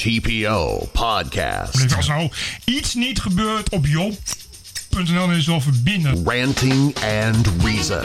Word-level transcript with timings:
TPO 0.00 0.88
Podcast. 0.92 1.96
Als 1.96 2.06
nou 2.06 2.30
iets 2.64 2.94
niet 2.94 3.20
gebeurt 3.20 3.68
op 3.68 3.86
Joop.nl 3.86 5.30
is 5.30 5.46
wel 5.46 5.60
verbinden. 5.60 6.24
Ranting 6.24 6.94
and 6.94 7.48
Reason. 7.64 8.02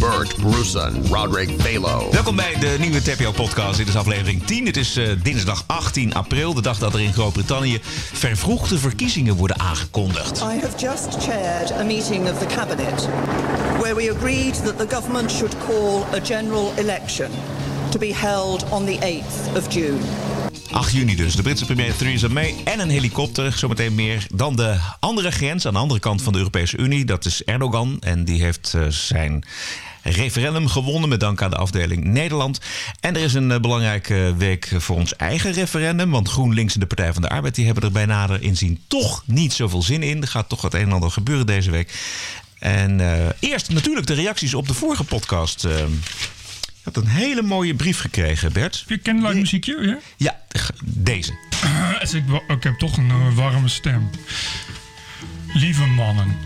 Bert 0.00 0.36
Brussen, 0.36 1.06
Roderick 1.08 1.56
Balo. 1.56 2.10
Welkom 2.10 2.36
bij 2.36 2.54
de 2.58 2.76
nieuwe 2.78 3.02
TPO-podcast. 3.02 3.76
Dit 3.76 3.88
is 3.88 3.96
aflevering 3.96 4.46
10. 4.46 4.66
Het 4.66 4.76
is 4.76 4.96
eh, 4.96 5.08
dinsdag 5.22 5.64
18 5.66 6.14
april, 6.14 6.54
de 6.54 6.62
dag 6.62 6.78
dat 6.78 6.94
er 6.94 7.00
in 7.00 7.12
Groot-Brittannië 7.12 7.78
vervroegde 8.12 8.78
verkiezingen 8.78 9.34
worden 9.34 9.58
aangekondigd. 9.58 10.38
I 10.38 10.60
have 10.60 10.78
just 10.78 11.24
chaired 11.24 11.72
a 11.72 11.82
meeting 11.82 12.30
of 12.30 12.38
the 12.38 12.46
Cabinet 12.46 13.08
where 13.80 13.94
we 13.94 14.14
agreed 14.16 14.64
that 14.64 14.78
the 14.78 14.96
government 14.96 15.30
should 15.30 15.54
call 15.66 16.04
a 16.14 16.20
general 16.20 16.72
election 16.76 17.30
to 17.90 17.98
be 17.98 18.14
held 18.14 18.64
on 18.70 18.84
the 18.84 18.98
8th 18.98 19.56
of 19.56 19.68
June. 19.74 20.00
8 20.70 20.92
juni 20.92 21.16
dus. 21.16 21.34
De 21.34 21.42
Britse 21.42 21.64
premier 21.64 21.96
Theresa 21.96 22.28
May 22.28 22.54
en 22.64 22.80
een 22.80 22.90
helikopter. 22.90 23.52
Zometeen 23.52 23.94
meer 23.94 24.26
dan 24.34 24.56
de 24.56 24.78
andere 25.00 25.30
grens 25.30 25.66
aan 25.66 25.72
de 25.72 25.78
andere 25.78 26.00
kant 26.00 26.22
van 26.22 26.32
de 26.32 26.38
Europese 26.38 26.76
Unie. 26.76 27.04
Dat 27.04 27.24
is 27.24 27.44
Erdogan. 27.44 27.96
En 28.00 28.24
die 28.24 28.42
heeft 28.42 28.74
eh, 28.74 28.86
zijn 28.88 29.44
referendum 30.02 30.68
gewonnen 30.68 31.08
met 31.08 31.20
dank 31.20 31.42
aan 31.42 31.50
de 31.50 31.56
afdeling 31.56 32.04
Nederland. 32.04 32.60
En 33.00 33.16
er 33.16 33.22
is 33.22 33.34
een 33.34 33.50
eh, 33.52 33.60
belangrijke 33.60 34.34
week 34.36 34.68
voor 34.76 34.96
ons 34.96 35.16
eigen 35.16 35.52
referendum. 35.52 36.10
Want 36.10 36.28
GroenLinks 36.28 36.74
en 36.74 36.80
de 36.80 36.86
Partij 36.86 37.12
van 37.12 37.22
de 37.22 37.28
Arbeid 37.28 37.54
die 37.54 37.64
hebben 37.64 37.82
er 37.82 37.92
bij 37.92 38.06
nader 38.06 38.42
inzien 38.42 38.80
toch 38.86 39.22
niet 39.26 39.52
zoveel 39.52 39.82
zin 39.82 40.02
in. 40.02 40.22
Er 40.22 40.28
gaat 40.28 40.48
toch 40.48 40.60
wat 40.60 40.74
een 40.74 40.80
en 40.80 40.92
ander 40.92 41.10
gebeuren 41.10 41.46
deze 41.46 41.70
week. 41.70 41.92
En 42.58 43.00
eh, 43.00 43.26
eerst 43.38 43.70
natuurlijk 43.70 44.06
de 44.06 44.14
reacties 44.14 44.54
op 44.54 44.68
de 44.68 44.74
vorige 44.74 45.04
podcast. 45.04 45.64
Uh, 45.64 45.72
had 46.82 46.96
een 46.96 47.06
hele 47.06 47.42
mooie 47.42 47.74
brief 47.74 48.00
gekregen, 48.00 48.52
Bert. 48.52 48.78
Heb 48.78 48.88
je 48.88 48.98
kennelijk 48.98 49.34
muziekje? 49.34 49.78
Ja? 49.80 49.98
Ja, 50.16 50.40
deze. 50.84 51.32
Dus 52.00 52.14
ik, 52.14 52.24
ik 52.48 52.62
heb 52.62 52.78
toch 52.78 52.96
een 52.96 53.08
uh, 53.08 53.34
warme 53.34 53.68
stem. 53.68 54.10
Lieve 55.52 55.86
mannen, 55.86 56.36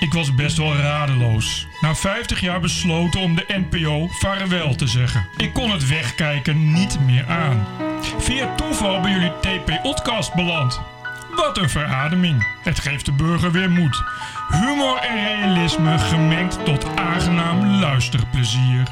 ik 0.00 0.12
was 0.12 0.34
best 0.34 0.56
wel 0.56 0.76
radeloos. 0.76 1.66
Na 1.80 1.94
50 1.94 2.40
jaar 2.40 2.60
besloten 2.60 3.20
om 3.20 3.36
de 3.36 3.44
NPO 3.70 4.08
vaarwel 4.08 4.74
te 4.74 4.86
zeggen. 4.86 5.26
Ik 5.36 5.52
kon 5.52 5.70
het 5.70 5.88
wegkijken 5.88 6.72
niet 6.72 7.00
meer 7.00 7.26
aan. 7.26 7.66
Via 8.18 8.54
toeval 8.54 9.00
bij 9.00 9.10
jullie 9.10 9.32
TP-podcast 9.40 10.34
beland. 10.34 10.80
Wat 11.34 11.58
een 11.58 11.70
verademing. 11.70 12.46
Het 12.62 12.80
geeft 12.80 13.04
de 13.04 13.12
burger 13.12 13.52
weer 13.52 13.70
moed. 13.70 14.02
Humor 14.50 14.96
en 14.96 15.14
realisme 15.14 15.98
gemengd 15.98 16.64
tot 16.64 16.96
aangenaam 16.96 17.66
luisterplezier. 17.80 18.88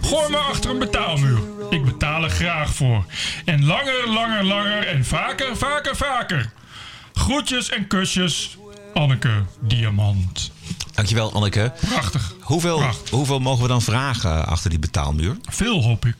Gooi 0.00 0.30
me 0.30 0.36
achter 0.36 0.70
een 0.70 0.78
betaalmuur. 0.78 1.38
Ik 1.70 1.84
betaal 1.84 2.22
er 2.24 2.30
graag 2.30 2.74
voor. 2.74 3.04
En 3.44 3.64
langer, 3.64 4.08
langer, 4.08 4.44
langer 4.44 4.86
en 4.86 5.04
vaker, 5.04 5.56
vaker, 5.56 5.96
vaker. 5.96 6.50
Groetjes 7.14 7.68
en 7.70 7.86
kusjes, 7.86 8.56
Anneke 8.94 9.42
Diamant. 9.60 10.50
Dankjewel, 10.94 11.32
Anneke. 11.32 11.72
Prachtig. 11.88 12.34
Hoeveel, 12.40 12.78
Prachtig. 12.78 13.10
hoeveel 13.10 13.38
mogen 13.40 13.62
we 13.62 13.68
dan 13.68 13.82
vragen 13.82 14.46
achter 14.46 14.70
die 14.70 14.78
betaalmuur? 14.78 15.36
Veel 15.48 15.82
hoop 15.82 16.06
ik. 16.06 16.14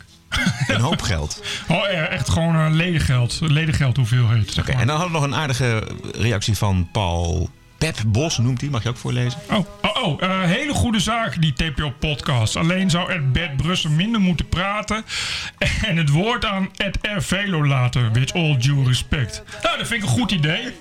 Een 0.67 0.81
hoop 0.81 1.03
geld. 1.03 1.41
Oh, 1.69 1.91
ja, 1.93 2.07
echt 2.07 2.29
gewoon 2.29 2.57
uh, 2.57 2.67
ledengeld. 2.71 3.39
Ledengeld 3.41 3.97
hoeveelheid. 3.97 4.59
Oké, 4.59 4.71
en 4.73 4.87
dan 4.87 4.97
hadden 4.97 5.07
we 5.07 5.13
nog 5.13 5.23
een 5.23 5.35
aardige 5.43 5.83
reactie 6.13 6.57
van 6.57 6.89
Paul 6.93 7.51
Pep 7.79 7.97
Bos, 8.07 8.39
noemt 8.39 8.61
hij. 8.61 8.71
Mag 8.71 8.83
je 8.83 8.89
ook 8.89 8.97
voorlezen? 8.97 9.41
Oh, 9.51 9.67
oh, 10.03 10.23
eh, 10.23 10.41
hele 10.43 10.73
goede 10.73 11.01
zaak, 11.01 11.41
die 11.41 11.53
TPO-podcast. 11.53 12.57
Alleen 12.57 12.91
zou 12.91 13.13
Ed 13.13 13.33
Bert 13.33 13.57
Brussen 13.57 13.97
minder 13.97 14.21
moeten 14.21 14.49
praten. 14.49 15.05
En 15.87 15.97
het 15.97 16.11
woord 16.11 16.45
aan 16.45 16.69
Ed 16.77 16.99
R. 17.03 17.23
Velo 17.23 17.67
laten. 17.67 18.13
With 18.13 18.33
all 18.33 18.57
due 18.59 18.85
respect. 18.87 19.43
Nou, 19.63 19.79
dat 19.79 19.87
vind 19.87 20.03
ik 20.03 20.09
een 20.09 20.15
goed 20.15 20.31
idee. 20.31 20.73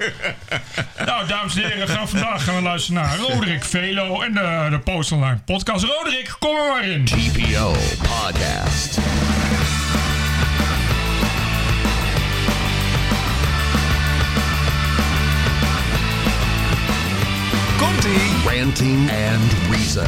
nou, 1.05 1.27
dames 1.27 1.55
en 1.55 1.69
heren, 1.69 1.87
gaan 1.87 2.09
vandaag 2.09 2.43
gaan 2.43 2.55
we 2.55 2.61
luisteren 2.61 3.01
naar 3.01 3.17
Roderick 3.17 3.63
Velo 3.63 4.21
en 4.21 4.33
de, 4.33 4.67
de 4.69 4.79
Post 4.79 5.11
Online 5.11 5.39
podcast. 5.45 5.83
Roderick, 5.83 6.35
kom 6.39 6.55
er 6.55 6.71
maar 6.71 6.87
in. 6.87 7.05
TPO 7.05 7.75
Podcast. 7.97 8.99
Komt-ie! 17.77 18.59
Ranting 18.59 19.09
and 19.11 19.53
Reason. 19.71 20.07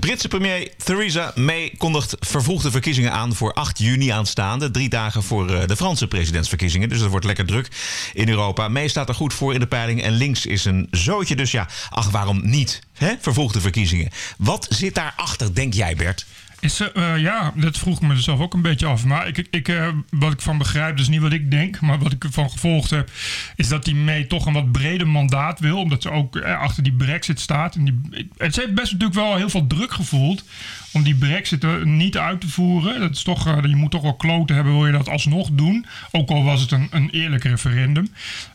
Britse 0.00 0.28
premier 0.28 0.68
Theresa 0.84 1.32
May 1.34 1.74
kondigt 1.78 2.16
vervroegde 2.20 2.70
verkiezingen 2.70 3.12
aan 3.12 3.34
voor 3.34 3.52
8 3.52 3.78
juni 3.78 4.08
aanstaande. 4.08 4.70
Drie 4.70 4.88
dagen 4.88 5.22
voor 5.22 5.50
eh, 5.50 5.66
de 5.66 5.76
Franse 5.76 6.08
presidentsverkiezingen. 6.08 6.88
Dus 6.88 6.98
dat 6.98 7.10
wordt 7.10 7.24
lekker 7.26 7.46
druk 7.46 7.68
in 8.12 8.28
Europa. 8.28 8.68
May 8.68 8.88
staat 8.88 9.08
er 9.08 9.14
goed 9.14 9.34
voor 9.34 9.54
in 9.54 9.60
de 9.60 9.66
peiling. 9.66 10.02
En 10.02 10.12
links 10.12 10.46
is 10.46 10.64
een 10.64 10.88
zootje. 10.90 11.36
Dus 11.36 11.50
ja, 11.50 11.68
ach, 11.90 12.10
waarom 12.10 12.40
niet? 12.42 12.80
Hè? 12.92 13.14
Vervroegde 13.20 13.60
verkiezingen. 13.60 14.10
Wat 14.38 14.66
zit 14.68 14.94
daarachter, 14.94 15.54
denk 15.54 15.74
jij, 15.74 15.96
Bert? 15.96 16.26
Uh, 16.60 17.18
ja, 17.18 17.52
dat 17.56 17.78
vroeg 17.78 18.00
me 18.00 18.20
zelf 18.20 18.40
ook 18.40 18.54
een 18.54 18.62
beetje 18.62 18.86
af. 18.86 19.04
Maar 19.04 19.28
ik, 19.28 19.46
ik, 19.50 19.68
uh, 19.68 19.88
wat 20.10 20.32
ik 20.32 20.40
van 20.40 20.58
begrijp, 20.58 20.96
dus 20.96 21.08
niet 21.08 21.20
wat 21.20 21.32
ik 21.32 21.50
denk, 21.50 21.80
maar 21.80 21.98
wat 21.98 22.12
ik 22.12 22.24
ervan 22.24 22.50
gevolgd 22.50 22.90
heb, 22.90 23.10
is 23.56 23.68
dat 23.68 23.84
die 23.84 23.94
mee 23.94 24.26
toch 24.26 24.46
een 24.46 24.52
wat 24.52 24.72
breder 24.72 25.08
mandaat 25.08 25.60
wil. 25.60 25.78
Omdat 25.78 26.02
ze 26.02 26.10
ook 26.10 26.36
uh, 26.36 26.60
achter 26.60 26.82
die 26.82 26.92
brexit 26.92 27.40
staat. 27.40 27.74
En 27.74 27.84
die, 27.84 28.28
het 28.36 28.56
heeft 28.56 28.74
best 28.74 28.92
natuurlijk 28.92 29.18
wel 29.18 29.36
heel 29.36 29.50
veel 29.50 29.66
druk 29.66 29.92
gevoeld 29.92 30.44
om 30.92 31.02
die 31.02 31.14
brexit 31.14 31.64
er 31.64 31.86
niet 31.86 32.18
uit 32.18 32.40
te 32.40 32.48
voeren. 32.48 33.00
Dat 33.00 33.10
is 33.10 33.22
toch, 33.22 33.44
je 33.66 33.76
moet 33.76 33.90
toch 33.90 34.02
wel 34.02 34.14
kloten 34.16 34.54
hebben, 34.54 34.72
wil 34.72 34.86
je 34.86 34.92
dat 34.92 35.08
alsnog 35.08 35.48
doen. 35.52 35.86
Ook 36.10 36.30
al 36.30 36.44
was 36.44 36.60
het 36.60 36.70
een, 36.70 36.88
een 36.90 37.10
eerlijk 37.10 37.44
referendum. 37.44 38.08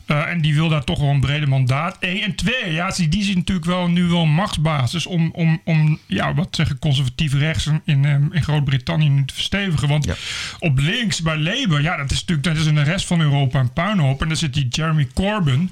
en 0.06 0.40
die 0.40 0.54
wil 0.54 0.68
daar 0.68 0.84
toch 0.84 0.98
wel 1.00 1.08
een 1.10 1.20
breder 1.20 1.48
mandaat. 1.48 1.96
Eén 2.00 2.22
en 2.22 2.34
twee, 2.34 2.72
ja, 2.72 2.94
die 3.08 3.22
ziet 3.24 3.36
natuurlijk 3.36 3.66
wel 3.66 3.88
nu 3.88 4.04
wel 4.04 4.22
een 4.22 4.34
machtsbasis 4.34 5.06
om, 5.06 5.30
om, 5.32 5.60
om 5.64 5.98
ja, 6.06 6.34
wat 6.34 6.48
zeggen, 6.50 6.78
conservatief 6.78 7.32
rechts 7.34 7.66
in, 7.84 8.04
in 8.32 8.42
Groot-Brittannië 8.42 9.08
nu 9.08 9.24
te 9.24 9.34
verstevigen. 9.34 9.88
Want 9.88 10.04
Ja. 10.04 10.14
op 10.58 10.78
links 10.78 11.22
bij 11.22 11.36
Labour, 11.38 11.82
ja, 11.82 11.96
dat 11.96 12.10
is 12.10 12.20
natuurlijk 12.20 12.46
dat 12.46 12.56
is 12.56 12.66
in 12.66 12.74
de 12.74 12.82
rest 12.82 13.06
van 13.06 13.20
Europa 13.20 13.58
een 13.60 13.72
puinhoop. 13.72 14.22
En 14.22 14.28
dan 14.28 14.36
zit 14.36 14.54
die 14.54 14.68
Jeremy 14.68 15.08
Corbyn. 15.14 15.70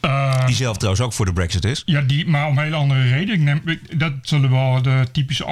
eh, 0.00 0.46
Die 0.46 0.54
zelf 0.54 0.76
trouwens 0.76 1.04
ook 1.04 1.12
voor 1.12 1.26
de 1.26 1.32
brexit 1.32 1.64
is. 1.64 1.82
ja, 1.84 2.00
die, 2.00 2.26
maar 2.26 2.46
om 2.46 2.58
een 2.58 2.64
hele 2.64 2.76
andere 2.76 3.08
reden. 3.08 3.34
Ik 3.34 3.40
neem, 3.40 3.62
dat 3.96 4.12
zullen 4.22 4.50
wel 4.50 4.82
de 4.82 5.06
typische 5.12 5.44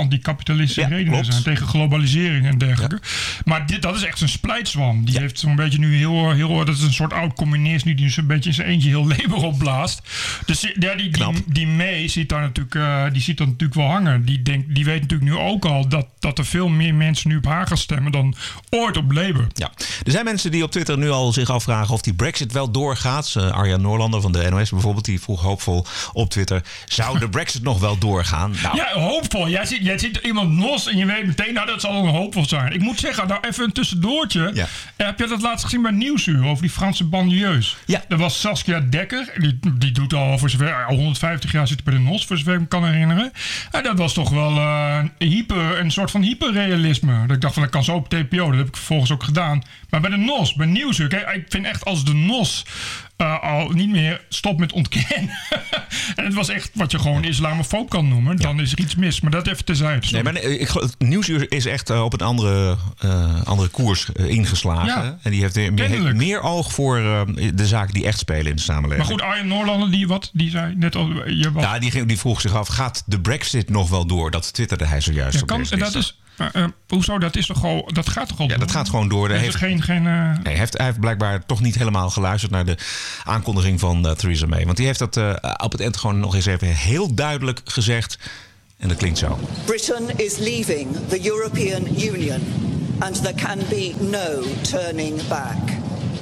anticapitalistische 0.50 0.80
Ja, 0.80 0.86
redenen 0.88 1.12
klopt. 1.12 1.26
zijn. 1.32 1.42
Tegen 1.42 1.66
globalisering 1.66 2.46
en 2.46 2.58
dergelijke. 2.58 2.98
Maar 3.44 3.66
dit, 3.66 3.82
dat 3.82 3.96
is 3.96 4.02
echt 4.02 4.20
een 4.20 4.28
splijtswam. 4.28 5.04
Die 5.04 5.14
Ja. 5.14 5.20
heeft 5.20 5.38
zo'n 5.38 5.56
beetje 5.56 5.78
nu 5.78 5.96
heel, 5.96 6.30
heel... 6.32 6.64
Dat 6.64 6.74
is 6.76 6.82
een 6.82 6.92
soort 6.92 7.12
oud-communist 7.12 7.84
nu 7.84 7.94
die 7.94 8.10
zo'n 8.10 8.26
beetje 8.26 8.48
in 8.48 8.54
zijn 8.54 8.68
eentje 8.68 8.88
heel 8.88 9.06
Labour 9.06 9.42
opblaast. 9.44 10.02
Dus 10.46 10.60
ja, 10.78 10.94
die, 10.94 11.10
die, 11.46 11.66
May 11.66 12.08
ziet 12.08 12.28
daar 12.28 12.40
natuurlijk, 12.40 12.74
eh, 12.74 13.04
die 13.12 13.22
ziet 13.22 13.38
dat 13.38 13.46
natuurlijk 13.46 13.80
wel 13.80 13.88
hangen. 13.88 14.24
Die, 14.24 14.42
denkt, 14.42 14.74
die 14.74 14.84
weet 14.84 15.00
natuurlijk 15.00 15.30
nu 15.30 15.36
ook 15.36 15.64
al 15.64 15.88
dat, 15.88 16.06
dat 16.18 16.38
er 16.38 16.44
veel 16.46 16.68
meer 16.68 16.94
mensen 16.94 17.28
nu 17.30 17.36
op 17.36 17.44
haar 17.44 17.66
gaan 17.66 17.76
stemmen 17.76 18.12
dan 18.12 18.34
ooit 18.70 18.96
op 18.96 19.12
Labour. 19.12 19.46
Ja. 19.54 19.70
Er 20.04 20.10
zijn 20.12 20.24
mensen 20.24 20.50
die 20.50 20.62
op 20.62 20.70
Twitter 20.70 20.98
nu 20.98 21.10
al 21.10 21.32
zich 21.32 21.50
afvragen 21.50 21.94
of 21.94 22.00
die 22.02 22.14
brexit 22.14 22.52
wel 22.52 22.70
doorgaat. 22.70 23.34
Uh, 23.36 23.50
Arja 23.50 23.76
Noorlander 23.76 24.20
van 24.20 24.32
de 24.32 24.50
NOS 24.50 24.70
bijvoorbeeld, 24.70 25.04
die 25.04 25.20
vroeg 25.20 25.40
hoopvol 25.42 25.86
op 26.12 26.30
Twitter... 26.30 26.62
zou 26.86 27.18
de 27.18 27.28
brexit 27.38 27.62
nog 27.62 27.80
wel 27.80 27.98
doorgaan? 27.98 28.54
Nou, 28.62 28.76
Ja, 28.76 28.92
hoopvol. 28.92 29.48
Jij 29.48 29.64
ziet, 29.66 29.84
jij 29.84 29.98
ziet 29.98 30.16
iemand 30.22 30.39
los 30.48 30.86
en 30.88 30.96
je 30.96 31.06
weet 31.06 31.26
meteen, 31.26 31.54
nou, 31.54 31.66
dat 31.66 31.80
zal 31.80 32.02
een 32.04 32.08
hoopvol 32.14 32.48
zijn. 32.48 32.72
Ik 32.72 32.80
moet 32.80 32.98
zeggen, 32.98 33.28
nou 33.28 33.40
even 33.48 33.64
een 33.64 33.72
tussendoortje. 33.72 34.50
Ja. 34.54 34.66
Eh, 34.96 35.06
Heb 35.06 35.18
je 35.18 35.26
dat 35.26 35.42
laatst 35.42 35.64
gezien 35.64 35.82
bij 35.82 35.90
Nieuwsuur 35.90 36.44
over 36.44 36.62
die 36.62 36.70
Franse 36.70 37.04
banlieues? 37.04 37.76
Ja. 37.86 38.04
Dat 38.08 38.18
was 38.18 38.40
Saskia 38.40 38.80
Dekker. 38.80 39.32
Die, 39.38 39.58
die 39.78 39.92
doet 39.92 40.14
al 40.14 40.38
voor 40.38 40.50
zover, 40.50 40.84
al 40.84 40.96
150 40.96 41.52
jaar 41.52 41.66
zit 41.68 41.84
bij 41.84 41.94
de 41.94 42.00
NOS, 42.00 42.26
voor 42.26 42.36
zover 42.38 42.54
ik 42.54 42.60
me 42.60 42.66
kan 42.66 42.84
herinneren. 42.84 43.32
En 43.70 43.82
dat 43.82 43.98
was 43.98 44.12
toch 44.12 44.30
wel 44.30 44.56
eh, 44.56 44.98
hyper, 45.18 45.80
een 45.80 45.90
soort 45.90 46.10
van 46.10 46.22
hyperrealisme. 46.22 47.26
Dat 47.26 47.36
ik 47.36 47.40
dacht 47.42 47.54
van, 47.54 47.62
dat 47.62 47.72
kan 47.72 47.84
zo 47.84 47.94
op 47.94 48.08
TPO. 48.08 48.48
Dat 48.50 48.58
heb 48.58 48.68
ik 48.68 48.76
vervolgens 48.76 49.10
ook 49.12 49.22
gedaan. 49.22 49.62
Maar 49.90 50.00
bij 50.00 50.10
de 50.10 50.16
NOS, 50.16 50.54
bij 50.54 50.66
Nieuwsuur. 50.66 51.08
Kijk, 51.08 51.28
ik 51.30 51.44
vind 51.48 51.66
echt 51.66 51.84
als 51.84 52.04
de 52.04 52.14
NOS 52.14 52.64
eh, 53.20 53.42
al 53.42 53.68
niet 53.68 53.90
meer 53.90 54.24
stopt 54.28 54.58
met 54.58 54.72
ontkennen. 54.72 55.38
en 56.16 56.24
het 56.24 56.34
was 56.34 56.48
echt 56.48 56.70
wat 56.74 56.90
je 56.90 56.98
gewoon 56.98 57.24
islamofoob 57.24 57.88
kan 57.90 58.08
noemen. 58.08 58.36
Dan 58.36 58.60
is 58.60 58.72
er 58.72 58.78
iets 58.78 58.94
mis. 58.94 59.20
Maar 59.20 59.30
dat 59.30 59.46
even 59.46 59.64
terzijde. 59.64 60.06
Nee, 60.10 60.22
maar 60.22 60.32
nee, 60.32 60.58
ik, 60.58 60.68
het 60.68 60.94
Nieuwsuur 60.98 61.52
is 61.52 61.66
echt 61.66 61.90
eh, 61.90 62.04
op 62.04 62.12
een 62.12 62.20
andere, 62.26 62.76
eh, 62.98 63.42
andere 63.44 63.68
koers 63.68 64.08
ingeslagen. 64.14 65.02
Ja. 65.02 65.18
En 65.22 65.30
die 65.30 65.40
heeft 65.40 65.54
meer, 65.54 65.88
heeft 65.88 66.14
meer 66.14 66.40
oog 66.40 66.72
voor 66.72 66.96
de 67.54 67.66
zaken 67.66 67.94
die 67.94 68.06
echt 68.06 68.18
spelen 68.18 68.46
in 68.46 68.56
de 68.56 68.62
samenleving. 68.62 69.08
Maar 69.08 69.18
goed, 69.18 69.22
Arjen 69.22 69.46
Noorlander, 69.48 69.90
die 69.90 70.06
wat? 70.06 70.30
Die 70.32 70.50
zei 70.50 70.74
net 70.76 70.96
al... 70.96 71.28
Je 71.28 71.52
wat, 71.52 71.62
Ja, 71.62 71.78
die, 71.78 71.90
ging- 71.90 72.08
die 72.08 72.18
vroeg 72.18 72.40
zich 72.40 72.54
af, 72.54 72.68
gaat 72.68 73.02
de 73.06 73.20
brexit 73.20 73.70
nog 73.70 73.88
wel 73.90 74.06
door? 74.06 74.30
Dat 74.30 74.52
twitterde 74.52 74.86
hij 74.86 75.00
zojuist 75.00 75.34
Ja, 75.34 75.40
op 75.40 75.46
kan, 75.46 75.58
deze 75.58 75.76
dat 75.76 75.94
is... 75.94 76.18
eh, 76.40 76.62
eh, 76.62 76.68
hoezo? 76.88 77.18
Dat 77.18 77.36
is 77.36 77.46
toch 77.46 77.64
al... 77.64 77.88
Dat 77.92 78.08
gaat 78.08 78.28
toch 78.28 78.38
al 78.38 78.44
Ja, 78.44 78.50
door? 78.50 78.58
dat 78.58 78.70
gaat 78.70 78.88
gewoon 78.88 79.08
door. 79.08 79.28
Hij 79.28 79.38
heeft, 79.38 79.56
geen... 79.56 79.82
geen 79.82 80.06
eh, 80.06 80.12
nee, 80.12 80.38
hij, 80.42 80.56
heeft, 80.56 80.76
hij 80.76 80.86
heeft 80.86 81.00
blijkbaar 81.00 81.46
toch 81.46 81.60
niet 81.60 81.74
helemaal 81.74 82.10
geluisterd 82.10 82.52
naar 82.52 82.64
de 82.64 82.76
aankondiging 83.24 83.80
van 83.80 84.06
eh, 84.06 84.12
Theresa 84.12 84.46
May. 84.46 84.64
Want 84.64 84.76
die 84.76 84.86
heeft 84.86 84.98
dat 84.98 85.16
eh, 85.16 85.34
op 85.56 85.72
het 85.72 85.80
eind 85.80 85.96
gewoon 85.96 86.20
nog 86.20 86.34
eens 86.34 86.46
even 86.46 86.66
heel 86.66 87.14
duidelijk 87.14 87.60
gezegd. 87.64 88.18
En 88.78 88.88
dat 88.88 88.96
klinkt 88.96 89.18
zo. 89.18 89.38
Britain 89.64 90.18
is 90.18 90.36
leaving 90.38 90.96
the 91.08 91.28
European 91.28 91.86
Union. 92.00 92.40
and 93.00 93.22
there 93.22 93.34
can 93.34 93.58
be 93.68 93.94
no 94.00 94.42
turning 94.62 95.28
back. 95.28 95.56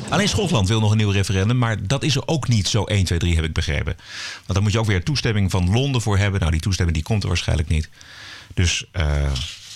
Alleen 0.09 0.29
Schotland 0.29 0.69
wil 0.69 0.81
nog 0.81 0.91
een 0.91 0.97
nieuw 0.97 1.11
referendum, 1.11 1.59
maar 1.59 1.87
dat 1.87 2.03
is 2.03 2.17
er 2.17 2.23
ook 2.27 2.49
niet 2.49 2.69
zo 2.69 2.85
1, 2.85 3.05
2, 3.05 3.19
3 3.19 3.35
heb 3.35 3.45
ik 3.45 3.53
begrepen. 3.53 3.95
Want 4.35 4.47
daar 4.47 4.63
moet 4.63 4.73
je 4.73 4.79
ook 4.79 4.87
weer 4.87 5.05
toestemming 5.05 5.51
van 5.51 5.71
Londen 5.71 6.01
voor 6.01 6.19
hebben. 6.19 6.41
Nou, 6.41 6.53
die 6.53 6.61
toestemming 6.61 6.97
die 6.97 7.07
komt 7.07 7.23
er 7.23 7.29
waarschijnlijk 7.29 7.69
niet. 7.69 7.89
Dus 8.55 8.85
uh, 8.93 9.05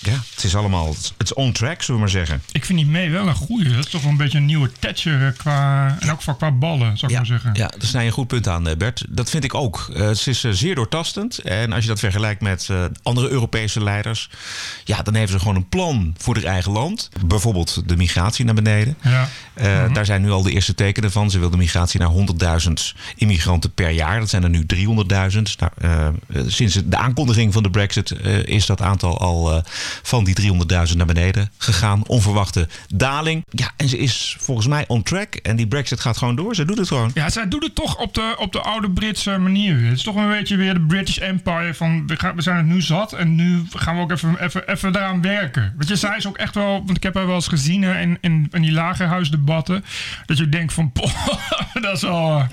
ja, 0.02 0.18
het 0.34 0.44
is 0.44 0.56
allemaal, 0.56 0.88
het 0.88 1.14
is 1.24 1.34
on 1.34 1.52
track, 1.52 1.82
zullen 1.82 1.94
we 1.94 2.06
maar 2.06 2.08
zeggen. 2.08 2.42
Ik 2.52 2.64
vind 2.64 2.78
die 2.78 2.86
mee 2.88 3.10
wel 3.10 3.28
een 3.28 3.34
goeie. 3.34 3.68
Dat 3.68 3.84
is 3.84 3.90
toch 3.90 4.02
wel 4.02 4.10
een 4.10 4.16
beetje 4.16 4.38
een 4.38 4.44
nieuwe 4.44 4.70
Thatcher 4.78 5.26
eh, 5.26 5.32
qua, 5.36 5.96
en 6.00 6.10
ook 6.10 6.20
qua 6.36 6.50
ballen, 6.50 6.98
zou 6.98 7.02
ik 7.02 7.10
ja, 7.10 7.16
maar 7.16 7.26
zeggen. 7.26 7.50
Ja, 7.54 7.66
daar 7.66 7.88
snij 7.88 8.02
je 8.02 8.08
een 8.08 8.14
goed 8.14 8.26
punt 8.26 8.48
aan, 8.48 8.68
eh, 8.68 8.76
Bert. 8.76 9.04
Dat 9.08 9.30
vind 9.30 9.44
ik 9.44 9.54
ook. 9.54 9.90
Uh, 9.90 10.06
het 10.06 10.26
is 10.26 10.44
uh, 10.44 10.52
zeer 10.52 10.74
doortastend. 10.74 11.38
En 11.38 11.72
als 11.72 11.82
je 11.82 11.88
dat 11.88 11.98
vergelijkt 11.98 12.40
met 12.40 12.68
uh, 12.70 12.84
andere 13.02 13.28
Europese 13.28 13.82
leiders, 13.82 14.30
ja, 14.84 15.02
dan 15.02 15.14
hebben 15.14 15.32
ze 15.32 15.38
gewoon 15.38 15.56
een 15.56 15.68
plan 15.68 16.14
voor 16.18 16.34
hun 16.34 16.44
eigen 16.44 16.72
land. 16.72 17.08
Bijvoorbeeld 17.26 17.82
de 17.86 17.96
migratie 17.96 18.44
naar 18.44 18.54
beneden. 18.54 18.96
Ja. 19.02 19.28
-hmm. 19.54 19.92
Daar 19.92 20.06
zijn 20.06 20.22
nu 20.22 20.30
al 20.30 20.42
de 20.42 20.52
eerste 20.52 20.74
tekenen 20.74 21.12
van. 21.12 21.30
Ze 21.30 21.38
wil 21.38 21.50
de 21.50 21.56
migratie 21.56 22.00
naar 22.00 22.10
100.000 22.66 22.72
immigranten 23.16 23.72
per 23.74 23.90
jaar. 23.90 24.18
Dat 24.18 24.28
zijn 24.28 24.42
er 24.42 24.50
nu 24.50 24.66
300.000. 24.74 24.82
Nou, 25.08 26.14
sinds 26.46 26.74
de 26.84 26.96
aankondiging 26.96 27.52
van 27.52 27.62
de 27.62 27.70
Brexit 27.70 28.10
is 28.44 28.66
dat 28.66 28.80
aantal 28.80 29.20
al 29.20 29.62
van 30.02 30.24
die 30.24 30.40
300.000 30.90 30.96
naar 30.96 31.06
beneden 31.06 31.50
gegaan. 31.58 32.06
Onverwachte 32.06 32.68
daling. 32.94 33.44
Ja, 33.50 33.70
en 33.76 33.88
ze 33.88 33.98
is 33.98 34.36
volgens 34.40 34.66
mij 34.66 34.84
on 34.88 35.02
track. 35.02 35.34
En 35.34 35.56
die 35.56 35.66
Brexit 35.66 36.00
gaat 36.00 36.16
gewoon 36.16 36.36
door. 36.36 36.54
Ze 36.54 36.64
doet 36.64 36.78
het 36.78 36.88
gewoon. 36.88 37.10
Ja, 37.14 37.30
zij 37.30 37.48
doet 37.48 37.62
het 37.62 37.74
toch 37.74 37.98
op 37.98 38.14
de, 38.14 38.34
op 38.38 38.52
de 38.52 38.60
oude 38.60 38.90
Britse 38.90 39.38
manier. 39.38 39.84
Het 39.84 39.96
is 39.96 40.02
toch 40.02 40.16
een 40.16 40.28
beetje 40.28 40.56
weer 40.56 40.74
de 40.74 40.80
British 40.80 41.18
Empire 41.18 41.74
van 41.74 42.06
we, 42.06 42.16
gaan, 42.16 42.36
we 42.36 42.42
zijn 42.42 42.56
het 42.56 42.66
nu 42.66 42.80
zat 42.80 43.12
en 43.12 43.34
nu 43.34 43.64
gaan 43.72 43.96
we 43.96 44.02
ook 44.02 44.10
even, 44.10 44.44
even, 44.44 44.68
even 44.68 44.92
daaraan 44.92 45.22
werken. 45.22 45.74
Weet 45.76 45.88
je, 45.88 45.96
zij 45.96 46.16
is 46.16 46.26
ook 46.26 46.38
echt 46.38 46.54
wel, 46.54 46.82
want 46.84 46.96
ik 46.96 47.02
heb 47.02 47.14
haar 47.14 47.26
wel 47.26 47.34
eens 47.34 47.48
gezien 47.48 47.82
in, 47.82 48.18
in, 48.20 48.48
in 48.50 48.62
die 48.62 48.72
lagerhuisdebatten, 48.72 49.84
dat 50.26 50.38
je 50.38 50.48
denkt 50.48 50.72
van, 50.72 50.92
poh, 50.96 51.26
dat 51.72 51.96
is 51.96 52.02
wel, 52.02 52.46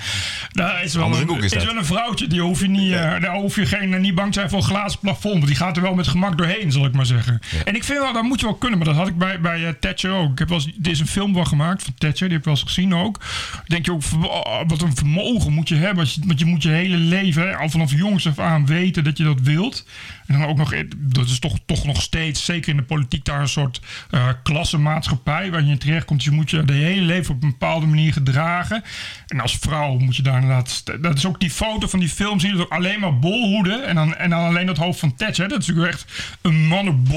dat 0.51 0.71
is 0.83 0.93
wel, 0.93 1.15
een, 1.15 1.43
is, 1.43 1.51
is 1.51 1.65
wel 1.65 1.77
een 1.77 1.85
vrouwtje, 1.85 2.27
die 2.27 2.41
hoef 2.41 2.61
je 2.61 2.67
niet, 2.67 2.89
ja. 2.89 3.15
uh, 3.15 3.21
daar 3.21 3.35
hoef 3.35 3.55
je 3.55 3.65
geen, 3.65 4.01
niet 4.01 4.15
bang 4.15 4.27
te 4.27 4.39
zijn 4.39 4.49
voor 4.49 4.59
een 4.59 4.65
glazen 4.65 4.99
plafond, 4.99 5.33
want 5.33 5.47
die 5.47 5.55
gaat 5.55 5.75
er 5.75 5.81
wel 5.81 5.93
met 5.93 6.07
gemak 6.07 6.37
doorheen, 6.37 6.71
zal 6.71 6.85
ik 6.85 6.93
maar 6.93 7.05
zeggen. 7.05 7.28
Ja. 7.31 7.63
En 7.63 7.75
ik 7.75 7.83
vind 7.83 7.99
wel, 7.99 8.13
dat 8.13 8.23
moet 8.23 8.39
je 8.39 8.45
wel 8.45 8.55
kunnen, 8.55 8.77
maar 8.77 8.87
dat 8.87 8.97
had 8.97 9.07
ik 9.07 9.17
bij, 9.17 9.41
bij 9.41 9.59
uh, 9.59 9.69
Thatcher 9.79 10.11
ook. 10.11 10.31
Ik 10.31 10.39
heb 10.39 10.49
wel 10.49 10.57
eens, 10.57 10.71
er 10.81 10.91
is 10.91 10.99
een 10.99 11.07
film 11.07 11.33
van 11.33 11.47
gemaakt 11.47 11.83
van 11.83 11.93
Thatcher, 11.97 12.27
die 12.27 12.37
heb 12.37 12.39
ik 12.39 12.45
wel 12.45 12.53
eens 12.53 12.73
gezien 12.73 12.95
ook. 12.95 13.19
Denk 13.67 13.85
je 13.85 13.91
ook, 13.91 14.01
oh, 14.21 14.61
wat 14.67 14.81
een 14.81 14.95
vermogen 14.95 15.53
moet 15.53 15.69
je 15.69 15.75
hebben, 15.75 16.05
je, 16.05 16.21
want 16.25 16.39
je 16.39 16.45
moet 16.45 16.63
je 16.63 16.69
hele 16.69 16.97
leven, 16.97 17.57
al 17.57 17.69
vanaf 17.69 17.91
jongs 17.91 18.27
af 18.27 18.39
aan 18.39 18.65
weten 18.65 19.03
dat 19.03 19.17
je 19.17 19.23
dat 19.23 19.41
wilt. 19.41 19.85
En 20.27 20.39
dan 20.39 20.47
ook 20.47 20.57
nog, 20.57 20.73
dat 20.97 21.25
is 21.25 21.39
toch, 21.39 21.57
toch 21.65 21.85
nog 21.85 22.01
steeds, 22.01 22.45
zeker 22.45 22.69
in 22.69 22.77
de 22.77 22.83
politiek, 22.83 23.25
daar 23.25 23.41
een 23.41 23.47
soort 23.47 23.81
uh, 24.11 24.27
klassenmaatschappij 24.43 25.51
waar 25.51 25.63
je 25.63 25.71
in 25.71 25.77
terecht 25.77 26.05
komt. 26.05 26.23
Je 26.23 26.31
moet 26.31 26.49
je 26.49 26.65
de 26.65 26.73
hele 26.73 27.01
leven 27.01 27.35
op 27.35 27.43
een 27.43 27.49
bepaalde 27.49 27.85
manier 27.85 28.13
gedragen. 28.13 28.83
En 29.27 29.39
als 29.39 29.57
vrouw 29.57 29.97
moet 29.97 30.15
je 30.15 30.21
daar 30.21 30.41
inderdaad. 30.41 30.83
Dat 31.01 31.17
is 31.17 31.25
ook 31.25 31.39
die 31.39 31.49
foto 31.49 31.87
van 31.87 31.99
die 31.99 32.09
film, 32.09 32.39
zie 32.39 32.55
je 32.55 32.61
ook 32.61 32.71
alleen 32.71 32.99
maar 32.99 33.19
bolhoeden. 33.19 33.87
En 33.87 33.95
dan, 33.95 34.15
en 34.15 34.29
dan 34.29 34.45
alleen 34.45 34.65
dat 34.65 34.77
hoofd 34.77 34.99
van 34.99 35.15
Thatcher. 35.15 35.47
Dat 35.47 35.59
is 35.59 35.67
natuurlijk 35.67 35.93
echt 35.93 36.05
een 36.41 36.67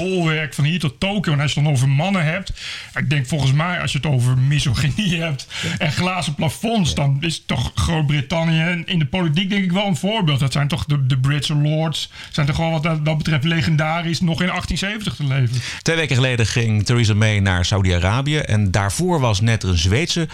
mannenbolwerk 0.03 0.53
van 0.53 0.63
hier 0.63 0.79
tot 0.79 0.99
Tokio. 0.99 1.33
En 1.33 1.39
als 1.39 1.53
je 1.53 1.59
het 1.59 1.67
dan 1.67 1.75
over 1.75 1.89
mannen 1.89 2.25
hebt. 2.25 2.51
Ik 2.95 3.09
denk 3.09 3.27
volgens 3.27 3.51
mij, 3.51 3.81
als 3.81 3.91
je 3.91 3.97
het 3.97 4.07
over 4.07 4.37
misogynie 4.37 5.21
hebt 5.23 5.47
en 5.77 5.91
glazen 5.91 6.35
plafonds, 6.35 6.95
dan 6.95 7.17
is 7.19 7.43
toch 7.45 7.71
Groot-Brittannië 7.75 8.83
in 8.85 8.99
de 8.99 9.05
politiek 9.05 9.49
denk 9.49 9.63
ik 9.63 9.71
wel 9.71 9.87
een 9.87 9.95
voorbeeld. 9.95 10.39
Dat 10.39 10.51
zijn 10.51 10.67
toch 10.67 10.85
de, 10.85 11.05
de 11.05 11.17
Britse 11.17 11.55
lords. 11.55 12.11
Zijn 12.31 12.45
toch 12.45 12.57
wel 12.57 12.71
wat 12.71 12.83
dat, 12.83 13.05
dat 13.05 13.17
betreft 13.17 13.43
legendarisch 13.43 14.21
nog 14.21 14.41
in 14.41 14.47
1870 14.47 15.15
te 15.15 15.23
leven. 15.23 15.61
Twee 15.81 15.95
weken 15.95 16.15
geleden 16.15 16.45
ging 16.45 16.85
Theresa 16.85 17.13
May 17.13 17.39
naar 17.39 17.65
Saudi-Arabië. 17.65 18.37
En 18.37 18.71
daarvoor 18.71 19.19
was 19.19 19.41
net 19.41 19.63
een 19.63 19.77
Zweedse 19.77 20.27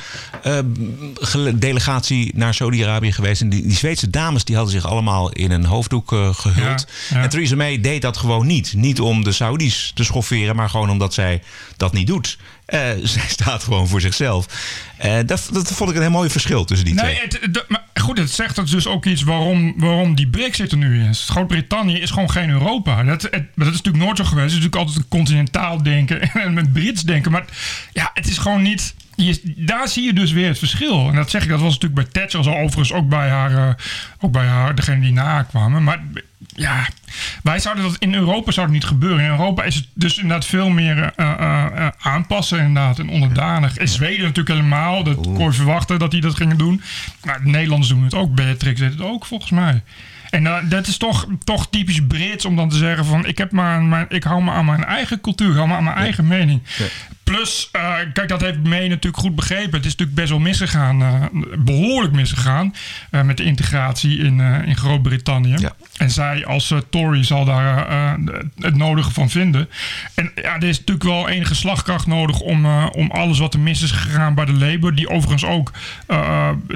uh, 0.46 1.50
delegatie 1.56 2.32
naar 2.36 2.54
Saudi-Arabië 2.54 3.12
geweest. 3.12 3.42
En 3.42 3.50
die, 3.50 3.62
die, 3.62 3.76
Zweedse 3.76 4.10
dames 4.10 4.44
die 4.44 4.56
hadden 4.56 4.74
zich 4.74 4.86
allemaal 4.86 5.32
in 5.32 5.52
een 5.52 5.66
hoofddoek 5.66 6.12
uh, 6.12 6.34
gehuld. 6.34 6.88
Ja, 7.10 7.16
ja. 7.18 7.24
En 7.24 7.30
Theresa 7.30 7.56
May 7.56 7.82
deed 7.82 8.02
dat 8.02 8.18
gewoon 8.18 8.48
niet. 8.48 8.74
Niet 8.74 9.00
om 9.00 9.24
de 9.24 9.32
Te 9.94 10.04
schofferen, 10.04 10.56
maar 10.56 10.70
gewoon 10.70 10.90
omdat 10.90 11.14
zij 11.14 11.42
dat 11.78 11.94
niet 11.94 12.08
doet. 12.08 12.38
Uh, 12.68 12.90
zij 13.16 13.28
staat 13.28 13.64
gewoon 13.64 13.88
voor 13.88 14.02
zichzelf. 14.02 14.46
Uh, 15.06 15.18
dat, 15.26 15.50
dat 15.52 15.74
vond 15.74 15.90
ik 15.90 15.96
een 15.96 16.02
heel 16.02 16.12
mooi 16.12 16.30
verschil 16.30 16.66
tussen 16.66 16.86
die 16.86 16.96
nee, 16.96 17.04
twee. 17.04 17.22
Het, 17.22 17.40
het, 17.42 17.66
maar 17.68 17.84
goed, 17.94 18.18
het 18.18 18.32
zegt 18.32 18.56
dat 18.56 18.68
dus 18.68 18.88
ook 18.88 19.06
iets 19.06 19.24
waarom, 19.24 19.74
waarom 19.78 20.16
die 20.16 20.28
Brexit 20.28 20.72
er 20.72 20.78
nu 20.78 21.08
is. 21.10 21.28
Groot-Brittannië 21.30 22.00
is 22.00 22.12
gewoon 22.12 22.32
geen 22.32 22.50
Europa. 22.50 23.04
Dat, 23.04 23.22
het, 23.22 23.32
dat 23.32 23.68
is 23.68 23.74
natuurlijk 23.74 24.04
nooit 24.04 24.18
zo 24.18 24.24
geweest. 24.24 24.54
Het 24.54 24.60
is 24.60 24.66
natuurlijk 24.66 24.76
altijd 24.76 24.98
een 24.98 25.18
continentaal 25.18 25.84
denken 25.84 26.22
en 26.46 26.54
met 26.54 26.74
Brits 26.74 27.02
denken. 27.02 27.32
Maar 27.32 27.46
ja, 27.94 28.12
het 28.14 28.28
is 28.28 28.38
gewoon 28.38 28.62
niet... 28.62 28.94
Je, 29.16 29.42
daar 29.56 29.88
zie 29.88 30.04
je 30.04 30.14
dus 30.14 30.32
weer 30.32 30.48
het 30.48 30.58
verschil. 30.58 31.08
En 31.08 31.16
dat 31.16 31.30
zeg 31.30 31.44
ik, 31.44 31.50
dat 31.50 31.60
was 31.60 31.74
natuurlijk 31.74 32.02
bij 32.12 32.22
Thatcher, 32.22 32.44
zo 32.44 32.52
overigens 32.52 32.94
ook 32.94 33.10
bij 33.10 33.30
haar, 33.30 33.52
uh, 33.52 33.74
ook 34.20 34.32
bij 34.32 34.46
haar, 34.46 34.76
degene 34.76 35.02
die 35.02 35.14
na 35.14 35.44
kwamen. 35.44 35.84
Maar 35.84 36.00
ja, 36.60 36.88
wij 37.44 37.60
zouden 37.60 37.84
dat 37.84 37.96
in 38.00 38.14
Europa 38.14 38.52
zou 38.52 38.66
het 38.66 38.76
niet 38.76 38.86
gebeuren. 38.86 39.24
In 39.24 39.30
Europa 39.30 39.64
is 39.64 39.76
het 39.76 39.88
dus 39.94 40.18
inderdaad 40.18 40.46
veel 40.46 40.70
meer 40.70 40.98
uh, 40.98 41.34
uh, 41.40 41.66
uh, 41.76 41.88
aanpassen 42.00 42.60
inderdaad 42.60 43.00
en 43.00 43.10
onderdanig. 43.10 43.78
In 43.78 43.88
Zweden 43.88 44.22
natuurlijk 44.22 44.56
helemaal. 44.56 45.04
Dat 45.04 45.16
kon 45.16 45.40
je 45.40 45.52
verwachten 45.52 46.00
dat 46.00 46.12
die 46.12 46.22
dat 46.22 46.36
gingen 46.36 46.58
doen. 46.58 46.82
Maar 47.24 47.44
de 47.44 47.50
Nederlanders 47.50 47.92
doen 47.92 48.04
het 48.04 48.14
ook. 48.14 48.36
Beatrix 48.36 48.80
deed 48.80 48.92
het 48.92 49.02
ook 49.02 49.26
volgens 49.26 49.52
mij. 49.52 49.84
En 50.30 50.44
uh, 50.44 50.58
dat 50.64 50.88
is 50.88 50.98
toch, 50.98 51.28
toch 51.44 51.70
typisch 51.70 52.06
Brits 52.08 52.46
om 52.46 52.56
dan 52.56 52.70
te 52.70 52.78
zeggen 52.78 53.06
van 53.06 53.26
ik, 53.26 53.38
heb 53.38 53.52
maar 53.52 53.82
mijn, 53.82 54.06
ik 54.10 54.24
hou 54.24 54.44
me 54.44 54.52
aan 54.52 54.66
mijn 54.66 54.84
eigen 54.84 55.22
cultuur, 55.22 55.50
ik 55.50 55.56
hou 55.56 55.68
me 55.68 55.74
aan 55.74 55.84
mijn 55.84 55.96
ja. 55.96 56.02
eigen 56.02 56.28
mening. 56.28 56.62
Ja. 56.78 56.86
Plus, 57.30 57.70
uh, 57.76 57.96
kijk, 58.14 58.30
dat 58.30 58.42
heeft 58.42 58.64
May 58.64 58.88
natuurlijk 58.88 59.24
goed 59.24 59.36
begrepen. 59.36 59.72
Het 59.72 59.86
is 59.86 59.92
natuurlijk 59.92 60.18
best 60.18 60.30
wel 60.30 60.40
misgegaan, 60.40 61.02
uh, 61.02 61.24
behoorlijk 61.60 62.14
misgegaan 62.14 62.74
met 63.24 63.38
de 63.38 63.44
integratie 63.44 64.18
in, 64.18 64.40
in 64.40 64.78
Groot-Brittannië. 64.78 65.56
Ja. 65.58 65.72
En 65.98 66.12
zij 66.12 66.46
als 66.46 66.74
Tory 66.90 67.24
zal 67.24 67.46
daar 67.46 67.88
het 68.60 68.76
nodige 68.76 69.12
van 69.12 69.30
vinden. 69.30 69.70
En 70.14 70.32
ja, 70.36 70.56
er 70.56 70.64
is 70.64 70.78
natuurlijk 70.78 71.08
wel 71.08 71.30
enige 71.30 71.56
slagkracht 71.56 72.06
nodig 72.08 72.40
om, 72.40 72.66
om 72.86 73.12
alles 73.12 73.40
wat 73.40 73.54
er 73.54 73.60
mis 73.60 73.82
is 73.82 73.92
gegaan 73.92 74.36
bij 74.36 74.46
de 74.46 74.54
Labour. 74.54 74.96
Die 74.96 75.10
overigens 75.10 75.46
ook, 75.46 75.72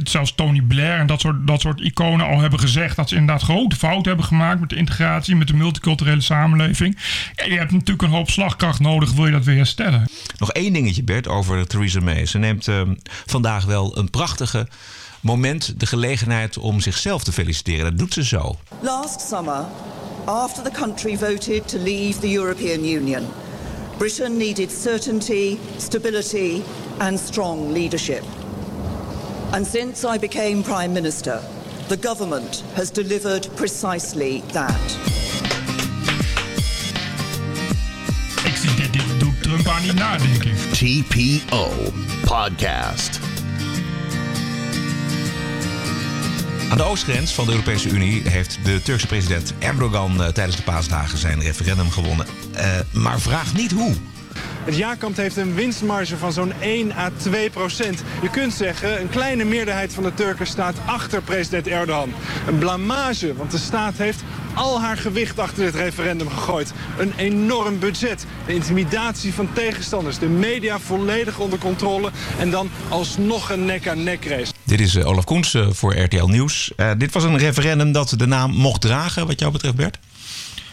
zelfs 0.03 0.35
Tony 0.35 0.61
Blair 0.61 0.99
en 0.99 1.07
dat 1.07 1.21
soort, 1.21 1.47
dat 1.47 1.61
soort 1.61 1.79
iconen 1.79 2.25
al 2.25 2.39
hebben 2.39 2.59
gezegd 2.59 2.95
dat 2.95 3.09
ze 3.09 3.15
inderdaad 3.15 3.43
grote 3.43 3.75
fouten 3.75 4.07
hebben 4.07 4.25
gemaakt 4.25 4.59
met 4.59 4.69
de 4.69 4.75
integratie, 4.75 5.35
met 5.35 5.47
de 5.47 5.55
multiculturele 5.55 6.21
samenleving. 6.21 6.97
Ja, 7.35 7.45
je 7.45 7.57
hebt 7.57 7.71
natuurlijk 7.71 8.01
een 8.01 8.09
hoop 8.09 8.29
slagkracht 8.29 8.79
nodig, 8.79 9.11
wil 9.11 9.25
je 9.25 9.31
dat 9.31 9.45
weer 9.45 9.55
herstellen. 9.55 10.07
Nog 10.43 10.51
één 10.51 10.73
dingetje, 10.73 11.03
Bert, 11.03 11.27
over 11.27 11.67
Theresa 11.67 11.99
May. 11.99 12.25
Ze 12.25 12.37
neemt 12.37 12.67
uh, 12.67 12.81
vandaag 13.25 13.65
wel 13.65 13.97
een 13.97 14.09
prachtige 14.09 14.67
moment, 15.21 15.79
de 15.79 15.85
gelegenheid 15.85 16.57
om 16.57 16.79
zichzelf 16.79 17.23
te 17.23 17.31
feliciteren. 17.31 17.83
Dat 17.83 17.97
doet 17.97 18.13
ze 18.13 18.23
zo. 18.23 18.55
Last 18.81 19.21
summer, 19.21 19.65
after 20.25 20.63
the 20.63 20.71
country 20.71 21.17
voted 21.17 21.67
to 21.67 21.77
leave 21.77 22.19
the 22.19 22.33
European 22.37 22.85
Union, 22.85 23.23
Britain 23.97 24.37
needed 24.37 24.71
certainty, 24.71 25.57
stability 25.77 26.61
and 26.97 27.19
strong 27.19 27.71
leadership. 27.71 28.23
And 29.51 29.67
since 29.67 30.07
I 30.15 30.19
became 30.19 30.61
Prime 30.61 30.91
Minister, 30.91 31.39
the 31.87 31.97
government 32.01 32.63
has 32.73 32.91
delivered 32.91 33.47
precisely 33.55 34.41
that. 34.51 35.12
Niet 39.83 39.95
nadenken. 39.95 40.51
TPO 40.71 41.93
Podcast. 42.25 43.19
Aan 46.69 46.77
de 46.77 46.83
oostgrens 46.83 47.33
van 47.33 47.45
de 47.45 47.51
Europese 47.51 47.89
Unie 47.89 48.29
heeft 48.29 48.59
de 48.63 48.81
Turkse 48.81 49.07
president 49.07 49.53
Erdogan 49.59 50.21
uh, 50.21 50.27
tijdens 50.27 50.57
de 50.57 50.63
paasdagen 50.63 51.17
zijn 51.17 51.41
referendum 51.41 51.89
gewonnen. 51.91 52.25
Uh, 52.55 52.79
maar 52.91 53.19
vraag 53.19 53.53
niet 53.53 53.71
hoe. 53.71 53.95
Het 54.65 54.75
jaarkamp 54.75 55.17
heeft 55.17 55.37
een 55.37 55.53
winstmarge 55.53 56.17
van 56.17 56.33
zo'n 56.33 56.53
1 56.59 56.91
à 56.95 57.09
2 57.17 57.49
procent. 57.49 58.03
Je 58.21 58.29
kunt 58.29 58.53
zeggen, 58.53 59.01
een 59.01 59.09
kleine 59.09 59.43
meerderheid 59.43 59.93
van 59.93 60.03
de 60.03 60.13
Turken 60.13 60.47
staat 60.47 60.75
achter 60.85 61.21
president 61.21 61.67
Erdogan. 61.67 62.13
Een 62.47 62.57
blamage, 62.57 63.35
want 63.35 63.51
de 63.51 63.57
staat 63.57 63.97
heeft 63.97 64.23
al 64.53 64.81
haar 64.81 64.97
gewicht 64.97 65.39
achter 65.39 65.63
dit 65.63 65.75
referendum 65.75 66.29
gegooid. 66.29 66.73
Een 66.97 67.13
enorm 67.17 67.79
budget, 67.79 68.25
de 68.45 68.53
intimidatie 68.53 69.33
van 69.33 69.53
tegenstanders, 69.53 70.19
de 70.19 70.27
media 70.27 70.79
volledig 70.79 71.39
onder 71.39 71.59
controle 71.59 72.11
en 72.39 72.51
dan 72.51 72.69
alsnog 72.89 73.49
een 73.49 73.65
nek-aan-nek 73.65 74.25
race. 74.25 74.53
Dit 74.63 74.79
is 74.79 74.95
uh, 74.95 75.07
Olaf 75.07 75.23
Koens 75.23 75.53
uh, 75.53 75.67
voor 75.71 75.95
RTL 75.97 76.25
Nieuws. 76.25 76.71
Uh, 76.77 76.91
dit 76.97 77.13
was 77.13 77.23
een 77.23 77.37
referendum 77.37 77.91
dat 77.91 78.13
de 78.17 78.27
naam 78.27 78.51
mocht 78.51 78.81
dragen, 78.81 79.27
wat 79.27 79.39
jou 79.39 79.51
betreft, 79.51 79.75
Bert? 79.75 79.99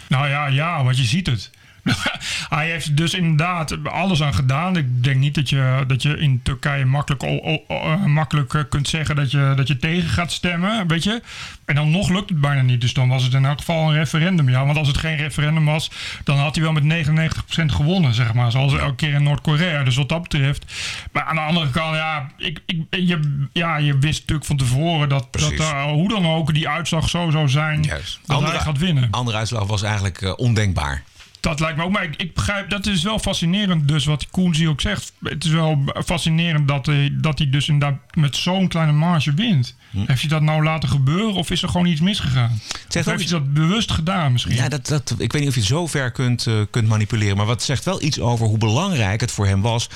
Nou 0.09 0.29
ja, 0.29 0.47
ja, 0.47 0.85
want 0.85 0.99
je 0.99 1.05
ziet 1.05 1.27
het. 1.27 1.51
Hij 2.49 2.71
heeft 2.71 2.97
dus 2.97 3.15
inderdaad 3.15 3.85
alles 3.85 4.23
aan 4.23 4.35
gedaan. 4.35 4.77
Ik 4.77 5.05
denk 5.05 5.17
niet 5.17 5.35
dat 5.35 5.49
je, 5.49 5.85
dat 5.87 6.03
je 6.03 6.19
in 6.19 6.41
Turkije 6.43 6.85
makkelijk, 6.85 7.23
o- 7.23 7.41
o- 7.43 7.63
o- 7.69 7.81
eh, 7.93 8.05
makkelijk 8.05 8.55
eh, 8.55 8.61
kunt 8.69 8.89
zeggen 8.89 9.17
dat 9.17 9.31
je, 9.31 9.53
dat 9.57 9.69
je 9.69 9.77
tegen 9.77 10.09
gaat 10.09 10.33
stemmen. 10.33 10.87
Weet 10.87 11.05
je? 11.05 11.23
En 11.65 11.75
dan 11.75 11.91
nog 11.91 12.09
lukt 12.09 12.29
het 12.29 12.41
bijna 12.41 12.63
niet. 12.63 12.81
Dus 12.81 12.93
dan 12.93 13.09
was 13.09 13.23
het 13.23 13.35
in 13.35 13.45
elk 13.45 13.59
geval 13.59 13.89
een 13.89 13.95
referendum. 13.95 14.49
Ja, 14.49 14.65
want 14.65 14.79
als 14.79 14.89
het 14.89 14.99
geen 14.99 15.17
referendum 15.17 15.65
was, 15.65 15.91
dan 16.25 16.39
had 16.39 16.55
hij 16.55 16.65
wel 16.65 16.73
met 16.73 16.85
99% 16.85 17.73
gewonnen, 17.73 18.15
zeg 18.15 18.35
maar. 18.35 18.51
Zoals 18.51 18.75
elke 18.77 18.95
keer 18.95 19.13
in 19.15 19.23
Noord-Korea. 19.23 19.83
Dus 19.85 19.97
wat 19.97 20.09
dat 20.09 20.23
betreft. 20.23 20.65
Maar 21.13 21.23
aan 21.25 21.35
de 21.35 21.41
andere 21.41 21.71
kant, 21.71 21.95
ja, 21.97 22.31
ik, 22.37 22.61
ik, 22.67 22.83
je, 22.91 23.47
ja 23.53 23.77
je 23.77 23.99
wist 23.99 24.19
natuurlijk 24.21 24.47
van 24.47 24.57
tevoren 24.57 25.09
dat, 25.09 25.27
dat 25.31 25.53
eh, 25.53 25.83
hoe 25.83 26.09
dan 26.09 26.27
ook 26.27 26.55
die 26.55 26.69
uitslag 26.69 27.09
zo 27.09 27.31
zou 27.31 27.49
zijn. 27.49 27.83
Juist. 27.83 28.21
Dat 28.27 28.43
hij 28.43 28.59
gaat 28.59 28.79
winnen. 28.79 29.09
andere 29.11 29.37
uitslag 29.37 29.67
was 29.67 29.83
eigenlijk 29.83 30.39
ondenkbaar. 30.39 31.03
Dat 31.41 31.61
lijkt 31.61 31.77
me 31.77 31.85
ook. 31.85 31.93
Maar 31.93 32.05
ik, 32.05 32.17
ik 32.17 32.35
begrijp, 32.35 32.71
dat 32.71 32.87
is 32.87 33.03
wel 33.03 33.19
fascinerend. 33.19 33.89
Dus 33.89 34.05
wat 34.05 34.31
Koenzie 34.31 34.69
ook 34.69 34.81
zegt. 34.81 35.13
Het 35.23 35.45
is 35.45 35.51
wel 35.51 35.85
fascinerend 36.05 36.69
dat 36.69 36.87
hij, 36.87 37.11
dat 37.13 37.39
hij 37.39 37.51
dus 37.51 37.69
inderdaad 37.69 37.99
met 38.15 38.37
zo'n 38.37 38.69
kleine 38.69 38.93
marge 38.93 39.35
wint. 39.35 39.77
Hm. 39.91 39.99
Heeft 40.07 40.21
hij 40.21 40.31
dat 40.31 40.43
nou 40.43 40.63
laten 40.63 40.89
gebeuren 40.89 41.35
of 41.35 41.51
is 41.51 41.63
er 41.63 41.69
gewoon 41.69 41.87
iets 41.87 42.01
misgegaan? 42.01 42.61
zegt 42.89 43.07
Of 43.07 43.13
heeft 43.13 43.31
hij 43.31 43.39
dat 43.39 43.53
bewust 43.53 43.91
gedaan 43.91 44.33
misschien? 44.33 44.55
Ja, 44.55 44.69
dat, 44.69 44.87
dat, 44.87 45.15
ik 45.19 45.33
weet 45.33 45.41
niet 45.41 45.49
of 45.49 45.55
je 45.55 45.61
het 45.61 45.69
zo 45.69 45.87
ver 45.87 46.11
kunt, 46.11 46.47
eh, 46.47 46.55
kunt 46.71 46.89
manipuleren. 46.89 47.37
Maar 47.37 47.47
wat 47.47 47.63
zegt 47.63 47.85
wel 47.85 48.03
iets 48.03 48.21
over 48.21 48.47
hoe 48.47 48.59
belangrijk 48.59 49.21
het 49.21 49.33
voor 49.33 49.47
hem 49.47 49.61
was. 49.61 49.89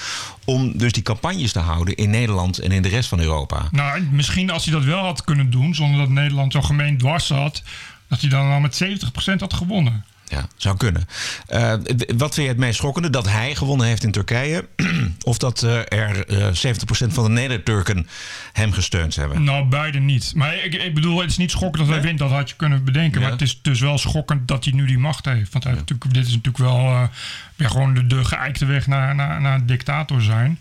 om 0.45 0.79
dus 0.79 0.93
die 0.93 1.03
campagnes 1.03 1.53
te 1.53 1.59
houden 1.59 1.95
in 1.95 2.11
Nederland 2.11 2.59
en 2.59 2.73
in 2.73 2.83
de 2.83 2.89
rest 2.89 3.09
van 3.09 3.21
Europa. 3.21 3.69
Nou, 3.71 4.03
misschien 4.11 4.51
als 4.51 4.65
hij 4.65 4.75
dat 4.75 4.85
wel 4.85 5.05
had 5.05 5.25
kunnen 5.25 5.51
doen, 5.51 5.75
zonder 5.75 5.99
dat 5.99 6.09
Nederland 6.09 6.53
zo 6.53 6.63
gemeen 6.63 6.99
dwars 6.99 7.27
zat, 7.27 7.63
dat 8.09 8.21
hij 8.21 8.31
dan 8.31 8.51
al 8.51 8.61
met 8.61 8.85
70% 8.85 9.39
had 9.39 9.55
gewonnen. 9.55 10.05
Ja, 10.35 10.49
zou 10.57 10.77
kunnen. 10.77 11.09
Eh, 11.47 11.73
wat 12.17 12.35
vind 12.35 12.47
je 12.47 12.53
het 12.53 12.57
meest 12.57 12.77
schokkende? 12.77 13.11
Dat 13.11 13.29
hij 13.29 13.55
gewonnen 13.55 13.87
heeft 13.87 14.05
in 14.05 14.11
Turkije? 14.11 14.69
of 15.25 15.39
dat 15.39 15.63
eh, 15.63 15.79
er 15.79 16.27
eh 16.27 16.73
70% 17.07 17.13
van 17.13 17.25
de 17.25 17.31
Neder-Turken 17.31 18.09
hem 18.53 18.73
gesteund 18.73 19.17
hebben? 19.17 19.45
Nou, 19.45 19.65
beide 19.65 19.99
niet. 19.99 20.33
Maar 20.35 20.65
ik, 20.65 20.75
ik 20.75 20.95
bedoel, 20.95 21.21
het 21.21 21.31
is 21.31 21.37
niet 21.37 21.51
schokkend 21.51 21.87
dat 21.87 21.95
hij 21.95 22.03
wint. 22.03 22.19
Dat 22.19 22.31
had 22.31 22.49
je 22.49 22.57
kunnen 22.57 22.85
bedenken. 22.85 23.21
Ja. 23.21 23.21
Maar 23.21 23.33
het 23.33 23.43
is 23.43 23.59
dus 23.63 23.81
wel 23.81 23.99
schokkend 23.99 24.49
dat 24.49 24.65
hij 24.65 24.73
nu 24.73 24.87
die 24.87 24.99
macht 24.99 25.25
heeft. 25.25 25.53
Want 25.53 25.65
hij 25.65 25.73
heeft 25.73 25.89
natuurlijk, 25.91 26.15
dit 26.15 26.27
is 26.27 26.35
natuurlijk 26.35 26.65
wel 26.65 27.09
ja, 27.57 27.69
gewoon 27.69 27.95
de, 27.95 28.07
de 28.07 28.25
geëikte 28.25 28.65
weg 28.65 28.87
naar, 28.87 29.15
naar, 29.15 29.41
naar 29.41 29.55
een 29.55 29.67
dictator 29.67 30.23
zijn. 30.23 30.59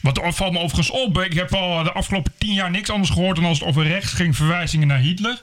Wat 0.00 0.20
valt 0.22 0.52
me 0.52 0.58
overigens 0.58 0.90
op. 0.90 1.18
Ik 1.18 1.32
heb 1.32 1.54
al 1.54 1.82
de 1.82 1.92
afgelopen 1.92 2.32
tien 2.38 2.54
jaar 2.54 2.70
niks 2.70 2.90
anders 2.90 3.10
gehoord 3.10 3.36
dan 3.36 3.44
als 3.44 3.58
het 3.58 3.68
over 3.68 3.86
rechts 3.86 4.12
ging, 4.12 4.36
verwijzingen 4.36 4.86
naar 4.86 4.98
Hitler. 4.98 5.42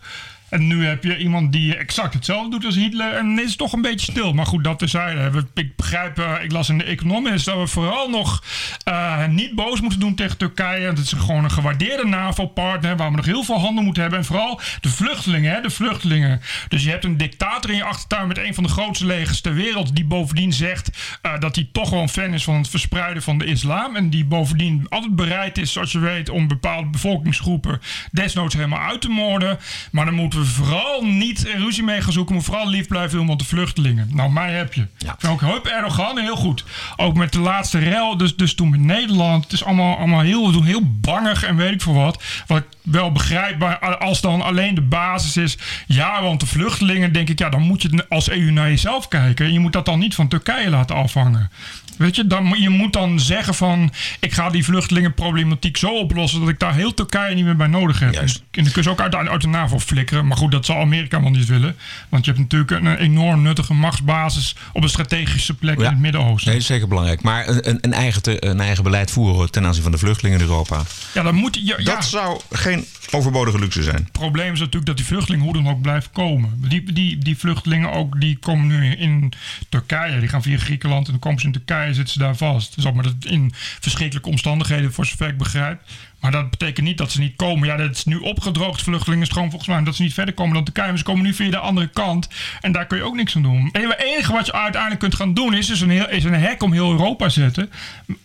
En 0.50 0.68
nu 0.68 0.86
heb 0.86 1.04
je 1.04 1.18
iemand 1.18 1.52
die 1.52 1.76
exact 1.76 2.14
hetzelfde 2.14 2.50
doet 2.50 2.66
als 2.66 2.76
Hitler. 2.76 3.14
En 3.14 3.40
is 3.40 3.56
toch 3.56 3.74
een 3.74 3.82
beetje 3.82 4.12
stil. 4.12 4.34
Maar 4.34 4.46
goed, 4.46 4.64
dat 4.64 4.80
terzijde. 4.80 5.46
Ik 5.54 5.76
begrijp, 5.76 6.20
eh, 6.20 6.44
ik 6.44 6.52
las 6.52 6.70
in 6.70 6.78
de 6.78 6.84
Economist 6.84 7.46
dat 7.46 7.58
we 7.58 7.68
vooral 7.68 8.10
nog 8.10 8.44
eh, 8.84 9.28
niet 9.28 9.56
boos 9.56 9.82
moeten 9.82 10.00
doen 10.00 10.16
tegen 10.16 10.38
Turkije. 10.38 10.88
Het 10.88 10.98
is 10.98 11.12
gewoon 11.12 11.44
een 11.44 11.52
gewaardeerde 11.52 12.08
NAVO-partner 12.08 12.98
waar 12.98 13.10
we 13.10 13.16
nog 13.16 13.26
heel 13.26 13.44
veel 13.44 13.60
handen 13.60 13.84
moeten 13.84 14.02
hebben. 14.02 14.20
En 14.20 14.26
vooral 14.26 14.60
de 14.82 14.90
vluchtelingen, 14.90 15.54
hè, 15.54 15.62
de 15.62 15.70
vluchtelingen. 15.70 16.42
Dus 16.68 16.84
je 16.84 16.90
hebt 16.90 17.04
een 17.04 17.18
dictator 17.18 17.70
in 17.70 17.78
je 17.78 17.84
achtertuin 17.84 18.28
met 18.28 18.38
een 18.38 18.54
van 18.54 18.64
de 18.64 18.70
grootste 18.70 19.06
legers 19.06 19.42
ter 19.42 19.54
wereld. 19.54 19.96
Die 19.96 20.06
bovendien 20.06 20.54
zegt 20.54 21.18
eh, 21.22 21.40
dat 21.40 21.56
hij 21.56 21.70
toch 21.72 21.90
wel 21.90 22.02
een 22.02 22.10
fan 22.10 22.34
is 22.34 22.44
van 22.44 22.56
het 22.56 22.70
verspreiden 22.70 23.24
van 23.24 23.38
de 23.38 23.46
islam. 23.46 23.96
En 23.96 24.10
die 24.10 24.26
bovendien 24.26 24.86
altijd 24.90 25.16
bereid 25.16 25.58
is, 25.58 25.72
zoals 25.72 25.92
je 25.92 26.00
weet, 26.00 26.30
om 26.30 26.48
bepaalde 26.48 26.90
bevolkingsgroepen 26.90 27.82
desnoods 28.12 28.56
helemaal 28.56 28.80
uit 28.80 29.02
te 29.02 29.10
moorden. 29.10 29.60
Maar 29.92 30.06
dan 30.06 30.14
moeten 30.14 30.37
we 30.38 30.46
vooral 30.46 31.06
niet 31.06 31.54
ruzie 31.58 31.84
mee 31.84 32.02
gaan 32.02 32.12
zoeken. 32.12 32.36
Maar 32.36 32.44
vooral 32.44 32.70
lief 32.70 32.88
blijven 32.88 33.18
doen 33.18 33.26
met 33.26 33.40
de 33.40 33.46
vluchtelingen. 33.46 34.10
Nou, 34.12 34.32
mij 34.32 34.52
heb 34.52 34.74
je. 34.74 34.88
Ja. 34.98 35.16
Vind 35.18 35.34
ook 35.34 35.42
Hup 35.42 35.66
Erdogan 35.66 36.18
heel 36.18 36.36
goed. 36.36 36.64
Ook 36.96 37.16
met 37.16 37.32
de 37.32 37.40
laatste 37.40 37.80
rel, 37.80 38.18
dus, 38.18 38.36
dus 38.36 38.56
toen 38.56 38.70
met 38.70 38.80
Nederland. 38.80 39.44
Het 39.44 39.54
is 39.54 39.64
allemaal, 39.64 39.98
allemaal 39.98 40.20
heel, 40.20 40.64
heel 40.64 40.82
bangig 40.84 41.44
en 41.44 41.56
weet 41.56 41.74
ik 41.74 41.82
veel 41.82 41.94
wat. 41.94 42.24
Wat 42.48 42.58
ik 42.58 42.66
wel 42.82 43.12
begrijp, 43.12 43.60
maar 43.60 43.98
als 43.98 44.22
dan 44.22 44.42
alleen 44.42 44.76
de 44.76 44.82
basis 44.82 45.38
is... 45.38 45.58
ja, 45.88 46.22
want 46.22 46.40
de 46.40 46.46
vluchtelingen, 46.46 47.14
denk 47.14 47.30
ik... 47.30 47.40
ja, 47.40 47.50
dan 47.50 47.62
moet 47.62 47.82
je 47.82 48.06
als 48.10 48.30
EU 48.30 48.52
naar 48.52 48.70
jezelf 48.70 49.08
kijken. 49.08 49.46
En 49.46 49.54
je 49.54 49.60
moet 49.60 49.74
dat 49.74 49.86
dan 49.86 50.00
niet 50.00 50.16
van 50.16 50.28
Turkije 50.28 50.70
laten 50.70 50.96
afhangen. 50.96 51.52
Weet 51.98 52.16
je, 52.16 52.28
dan, 52.28 52.44
moet- 52.44 52.60
je 52.60 52.70
moet 52.70 52.94
dan 52.94 53.20
zeggen 53.20 53.54
van... 53.54 53.92
ik 54.20 54.34
ga 54.34 54.50
die 54.50 54.64
vluchtelingenproblematiek 54.64 55.78
zo 55.78 55.98
oplossen... 56.00 56.40
dat 56.40 56.50
ik 56.50 56.60
daar 56.60 56.74
heel 56.76 56.94
Turkije 56.94 57.36
niet 57.36 57.46
meer 57.46 57.56
bij 57.56 57.68
nodig 57.68 58.00
heb. 58.00 58.14
Juist. 58.14 58.44
En 58.52 58.64
dan 58.64 58.72
kun 58.72 58.84
je 58.84 58.90
ook 58.90 59.02
uit, 59.02 59.16
uit 59.16 59.42
de 59.42 59.48
NAVO 59.48 59.80
flikkeren. 59.80 60.28
Maar 60.28 60.38
goed, 60.38 60.52
dat 60.52 60.66
zal 60.66 60.80
Amerika 60.80 61.22
wel 61.22 61.30
niet 61.30 61.46
willen. 61.46 61.76
Want 62.10 62.26
je 62.26 62.32
hebt 62.32 62.44
natuurlijk 62.44 62.72
een, 62.72 62.98
enorm 62.98 63.42
nuttige 63.42 63.74
machtsbasis... 63.74 64.56
op 64.74 64.84
een 64.84 64.90
strategische 64.90 65.54
plek 65.54 65.80
Ja. 65.80 65.84
in 65.86 65.92
het 65.92 66.00
Midden-Oosten. 66.00 66.46
Nee, 66.52 66.54
dat 66.54 66.62
is 66.62 66.66
zeker 66.66 66.88
belangrijk. 66.88 67.22
Maar 67.22 67.48
een, 67.48 67.78
een, 67.82 67.94
eigen 67.94 68.22
te- 68.22 68.46
een 68.46 68.60
eigen 68.60 68.84
beleid 68.84 69.12
voeren 69.12 69.52
ten 69.52 69.66
aanzien 69.66 69.84
van 69.84 69.92
de 69.92 69.98
vluchtelingen 69.98 70.40
in 70.40 70.46
Europa. 70.46 70.82
Ja, 71.14 71.24
dan 71.24 71.36
moet 71.36 71.60
ja, 71.64 71.78
Dat 71.84 72.06
zou 72.06 72.42
geen 72.52 72.86
overbodige 73.12 73.60
luxe 73.60 73.84
zijn. 73.84 73.96
Het 73.96 74.12
probleem 74.12 74.54
is 74.54 74.60
natuurlijk 74.60 74.86
dat 74.86 74.98
die 74.98 75.06
vluchtelingen 75.06 75.46
hoe 75.46 75.54
dan 75.54 75.68
ook 75.68 75.82
blijven 75.82 76.12
komen. 76.12 76.54
Die, 76.68 76.94
die, 76.94 77.18
die 77.18 77.38
vluchtelingen 77.38 77.92
ook, 77.92 78.20
die 78.22 78.38
komen 78.38 78.68
nu 78.68 78.96
in 78.96 79.34
Turkije. 79.70 80.20
Die 80.20 80.30
gaan 80.30 80.42
via 80.42 80.58
Griekenland 80.58 81.06
en 81.06 81.12
dan 81.12 81.20
komen 81.20 81.40
ze 81.40 81.46
in 81.46 81.52
Turkije 81.52 81.87
zitten 81.94 82.14
ze 82.14 82.20
daar 82.20 82.36
vast. 82.36 82.76
Dus 82.76 82.86
ook 82.86 82.94
maar 82.94 83.04
dat 83.04 83.16
in 83.26 83.52
verschrikkelijke 83.80 84.30
omstandigheden, 84.30 84.94
voor 84.94 85.06
zover 85.06 85.28
ik 85.28 85.38
begrijp. 85.38 85.82
Maar 86.20 86.32
dat 86.32 86.50
betekent 86.50 86.86
niet 86.86 86.98
dat 86.98 87.12
ze 87.12 87.20
niet 87.20 87.36
komen. 87.36 87.68
Ja, 87.68 87.76
dat 87.78 87.96
is 87.96 88.06
nu 88.06 88.18
opgedroogd, 88.18 88.82
vluchtelingenstroom 88.82 89.50
volgens 89.50 89.70
mij. 89.70 89.84
Dat 89.84 89.96
ze 89.96 90.02
niet 90.02 90.14
verder 90.14 90.34
komen 90.34 90.64
dan. 90.64 90.88
Maar 90.88 90.98
ze 90.98 91.04
komen 91.04 91.24
nu 91.24 91.34
via 91.34 91.50
de 91.50 91.58
andere 91.58 91.88
kant. 91.88 92.30
En 92.62 92.72
daar 92.72 92.86
kun 92.86 92.98
je 92.98 93.04
ook 93.04 93.16
niks 93.16 93.36
aan 93.36 93.42
doen. 93.42 93.70
En 93.72 93.82
het 93.82 94.04
enige 94.04 94.32
wat 94.32 94.46
je 94.46 94.54
uiteindelijk 94.54 95.02
kunt 95.02 95.16
gaan 95.16 95.34
doen 95.34 95.54
is, 95.54 95.70
is, 95.70 95.82
een, 95.82 95.90
heel, 95.90 96.10
is 96.10 96.24
een 96.24 96.34
hek 96.34 96.64
om 96.64 96.74
heel 96.74 96.92
Europa 96.92 97.30
zetten. 97.30 97.72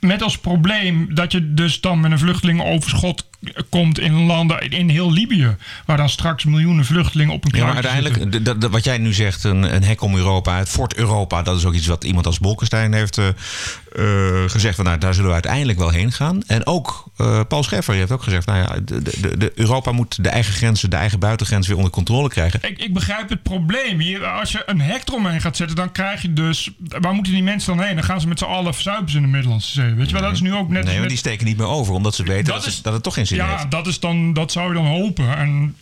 Met 0.01 0.23
als 0.23 0.39
probleem 0.39 1.15
dat 1.15 1.33
je 1.33 1.55
dus 1.55 1.81
dan 1.81 2.01
met 2.01 2.11
een 2.11 2.19
vluchtelingenoverschot 2.19 3.31
komt 3.69 3.99
in 3.99 4.13
landen 4.15 4.71
in 4.71 4.89
heel 4.89 5.13
Libië. 5.13 5.57
Waar 5.87 5.97
dan 5.97 6.09
straks 6.09 6.45
miljoenen 6.45 6.85
vluchtelingen 6.85 7.35
op 7.35 7.45
een 7.45 7.51
Ja, 7.59 7.65
maar 7.65 7.75
kluitje 7.81 8.11
uiteindelijk, 8.11 8.71
wat 8.73 8.85
jij 8.85 8.99
nu 8.99 9.13
zegt, 9.13 9.45
een, 9.45 9.75
een 9.75 9.85
hek 9.85 10.01
om 10.03 10.17
Europa, 10.17 10.59
het 10.59 10.69
Fort 10.69 10.95
Europa, 10.95 11.43
dat 11.43 11.57
is 11.57 11.65
ook 11.65 11.75
iets 11.75 11.87
wat 11.87 12.05
iemand 12.05 12.27
als 12.27 12.39
Bolkestein 12.39 12.93
heeft 12.93 13.19
eh, 13.19 13.29
eh, 13.29 14.51
gezegd. 14.51 14.77
Van, 14.77 14.85
nou, 14.85 14.99
daar 14.99 15.13
zullen 15.13 15.29
we 15.29 15.35
uiteindelijk 15.35 15.79
wel 15.79 15.91
heen 15.91 16.13
gaan. 16.13 16.43
En 16.47 16.67
ook 16.67 17.05
eh, 17.17 17.41
Paul 17.49 17.63
Scheffer 17.63 17.95
heeft 17.95 18.11
ook 18.11 18.23
gezegd, 18.23 18.47
nou 18.47 18.59
ja, 18.59 18.81
de, 18.85 19.03
de, 19.21 19.37
de 19.37 19.53
Europa 19.55 19.93
moet 19.93 20.23
de 20.25 20.29
eigen 20.29 20.53
grenzen, 20.55 20.91
de 20.91 20.97
eigen 20.97 21.19
buitengrens 21.19 21.67
weer 21.67 21.77
onder 21.77 21.91
controle 21.93 22.29
krijgen. 22.29 22.61
Ik, 22.63 22.79
ik 22.79 22.93
begrijp 22.95 23.29
het 23.29 23.43
probleem. 23.43 24.01
Hier, 24.01 24.25
als 24.27 24.53
je 24.53 24.63
een 24.67 24.81
hek 24.81 25.03
eromheen 25.09 25.41
gaat 25.41 25.57
zetten, 25.57 25.77
dan 25.77 25.93
krijg 25.93 26.23
je 26.23 26.33
dus... 26.33 26.71
Waar 27.01 27.15
moeten 27.15 27.33
die 27.33 27.43
mensen 27.43 27.77
dan 27.77 27.87
heen? 27.87 27.95
Dan 27.95 28.05
gaan 28.05 28.21
ze 28.21 28.29
met 28.29 28.39
z'n 28.39 28.45
allen 28.45 28.75
verzuipen 28.75 29.15
in 29.15 29.23
de 29.23 29.29
Middellandse 29.29 29.71
Zee. 29.73 29.93
Weet 29.95 30.07
je 30.07 30.13
wel, 30.13 30.23
dat 30.23 30.33
is 30.33 30.41
nu 30.41 30.55
ook 30.55 30.69
net... 30.69 30.85
Nee, 30.85 30.99
maar 30.99 31.09
die 31.09 31.17
steken 31.17 31.47
niet 31.47 31.57
meer 31.57 31.67
over, 31.67 31.95
omdat 31.95 32.15
ze 32.15 32.23
weten 32.23 32.45
dat, 32.45 32.55
Dat 32.55 32.63
ze- 32.63 32.69
is- 32.69 32.83
dat 32.83 32.93
het 32.93 33.03
toch 33.03 33.15
geen 33.15 33.27
zin 33.37 33.45
ja, 33.45 33.57
heeft. 33.57 33.71
dat, 33.71 33.87
is 33.87 34.01
dan, 34.01 34.33
dat 34.33 34.53
zou 34.53 34.69
je 34.69 34.75
dan 34.75 34.87
hopen. 34.87 35.37
En 35.37 35.77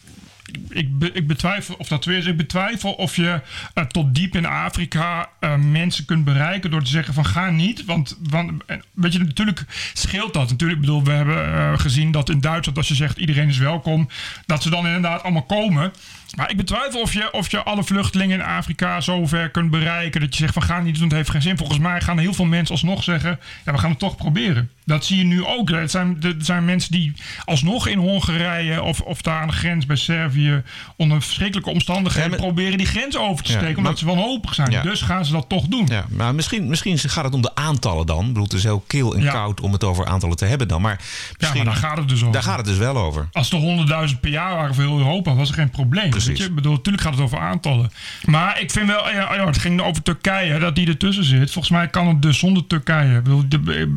ik, 0.69 0.99
be- 0.99 1.13
ik 1.13 1.27
betwijfel 1.27 1.75
of 1.79 1.89
dat 1.89 2.05
weer 2.05 2.19
is. 2.19 2.27
Ik 2.27 2.37
betwijfel 2.37 2.93
of 2.93 3.17
je 3.17 3.41
eh, 3.75 3.85
tot 3.85 4.15
diep 4.15 4.37
in 4.37 4.47
Afrika 4.47 5.29
eh, 5.41 5.55
mensen 5.57 6.05
kunt 6.05 6.25
bereiken 6.25 6.71
door 6.71 6.83
te 6.83 6.91
zeggen 6.91 7.15
van 7.15 7.27
ga 7.27 7.51
niet. 7.51 7.85
Want, 7.85 8.19
want 8.31 8.53
weet 8.93 9.13
je, 9.13 9.19
natuurlijk 9.19 9.65
scheelt 9.93 10.35
dat. 10.35 10.51
Natuurlijk, 10.51 10.81
ik 10.81 10.87
bedoel, 10.87 11.05
we 11.05 11.11
hebben 11.11 11.55
eh, 11.55 11.79
gezien 11.79 12.11
dat 12.11 12.29
in 12.31 12.41
Duitsland 12.41 12.79
als 12.79 12.89
je 12.89 12.95
zegt 12.95 13.19
iedereen 13.19 13.49
is 13.49 13.59
welkom, 13.59 14.09
dat 14.47 14.63
ze 14.63 14.71
dan 14.71 14.87
inderdaad 14.87 15.23
allemaal 15.23 15.43
komen. 15.43 15.93
Maar 16.37 16.51
ik 16.51 16.57
betwijfel 16.57 17.01
of 17.01 17.13
je, 17.13 17.33
of 17.33 17.51
je 17.51 17.63
alle 17.63 17.85
vluchtelingen 17.85 18.39
in 18.39 18.45
Afrika 18.45 19.01
zo 19.01 19.27
ver 19.27 19.51
kunt 19.51 19.71
bereiken 19.71 20.21
dat 20.21 20.33
je 20.33 20.41
zegt 20.41 20.53
van 20.53 20.63
ga 20.63 20.81
niet 20.81 20.95
doen, 20.95 21.05
het 21.05 21.13
heeft 21.13 21.31
geen 21.31 21.43
zin. 21.43 21.57
Volgens 21.57 21.79
mij 21.79 22.01
gaan 22.01 22.19
heel 22.19 22.35
veel 22.35 22.45
mensen 22.45 22.75
alsnog 22.75 23.03
zeggen, 23.03 23.39
ja, 23.65 23.73
we 23.73 23.79
gaan 23.79 23.91
het 23.91 23.99
toch 23.99 24.17
proberen. 24.17 24.71
Dat 24.91 25.05
zie 25.05 25.19
je 25.19 25.25
nu 25.25 25.45
ook. 25.45 25.71
Het 25.71 25.91
zijn, 25.91 26.17
er 26.23 26.35
zijn 26.39 26.65
mensen 26.65 26.93
die 26.93 27.13
alsnog 27.45 27.87
in 27.87 27.99
Hongarije 27.99 28.83
of, 28.83 29.01
of 29.01 29.23
daar 29.23 29.41
aan 29.41 29.49
de 29.49 29.53
grens 29.55 29.87
bij 29.87 29.97
Servië 29.97 30.63
onder 30.97 31.23
verschrikkelijke 31.23 31.71
omstandigheden 31.71 32.31
Ja, 32.31 32.37
maar- 32.37 32.47
proberen 32.47 32.79
die 32.79 32.87
grens 32.87 33.17
over 33.19 33.45
te 33.45 33.53
Ja, 33.53 33.59
steken, 33.59 33.75
maar- 33.77 33.85
omdat 33.85 33.99
ze 33.99 34.05
wanhopig 34.07 34.55
zijn. 34.55 34.71
Ja. 34.71 34.83
Dus 34.83 35.01
gaan 35.03 35.25
ze 35.25 35.33
dat 35.33 35.49
toch 35.49 35.67
doen. 35.67 35.87
Ja, 35.87 36.05
maar 36.09 36.35
misschien, 36.35 36.69
misschien 36.69 36.99
gaat 36.99 37.25
het 37.25 37.35
om 37.35 37.43
de 37.43 37.55
aantallen 37.55 38.07
dan. 38.07 38.21
Ik 38.21 38.27
bedoel, 38.27 38.43
het 38.43 38.53
is 38.53 38.63
heel 38.63 38.85
kil 38.87 39.15
en 39.17 39.27
koud 39.27 39.61
om 39.61 39.73
het 39.73 39.85
over 39.85 40.07
aantallen 40.07 40.37
te 40.37 40.45
hebben 40.45 40.69
dan. 40.69 40.81
Maar 40.83 41.01
Ja, 41.39 41.55
maar 41.55 41.65
daar 41.65 41.75
gaat 41.75 41.97
het 41.97 42.09
dus 42.09 42.21
over. 42.21 42.33
daar 42.33 42.43
gaat 42.43 42.57
het 42.57 42.67
dus 42.67 42.77
wel 42.79 42.97
over. 42.97 43.29
Als 43.33 43.53
er 43.53 43.59
100.000 43.59 44.21
per 44.21 44.31
jaar 44.31 44.55
waren 44.55 44.75
voor 44.75 44.85
heel 44.85 44.99
Europa, 44.99 45.35
was 45.35 45.49
er 45.49 45.55
geen 45.55 45.71
probleem. 45.71 46.11
Precies. 46.11 46.29
Weet 46.29 46.39
je? 46.39 46.45
Ik 46.45 46.55
bedoel, 46.55 46.73
natuurlijk 46.73 47.05
gaat 47.05 47.13
het 47.15 47.23
over 47.23 47.39
aantallen. 47.39 47.91
Maar 48.25 48.61
ik 48.61 48.71
vind 48.71 48.87
wel, 48.87 49.11
ja, 49.11 49.47
het 49.47 49.59
ging 49.59 49.81
over 49.81 50.03
Turkije, 50.03 50.59
dat 50.59 50.75
die 50.75 50.87
ertussen 50.89 51.25
zit. 51.25 51.51
Volgens 51.51 51.75
mij 51.75 51.89
kan 51.89 52.09
het 52.09 52.23
dus 52.23 52.39
zonder 52.39 52.67
Turkije. 52.67 53.17
Ik 53.17 53.23
bedoel, 53.23 53.45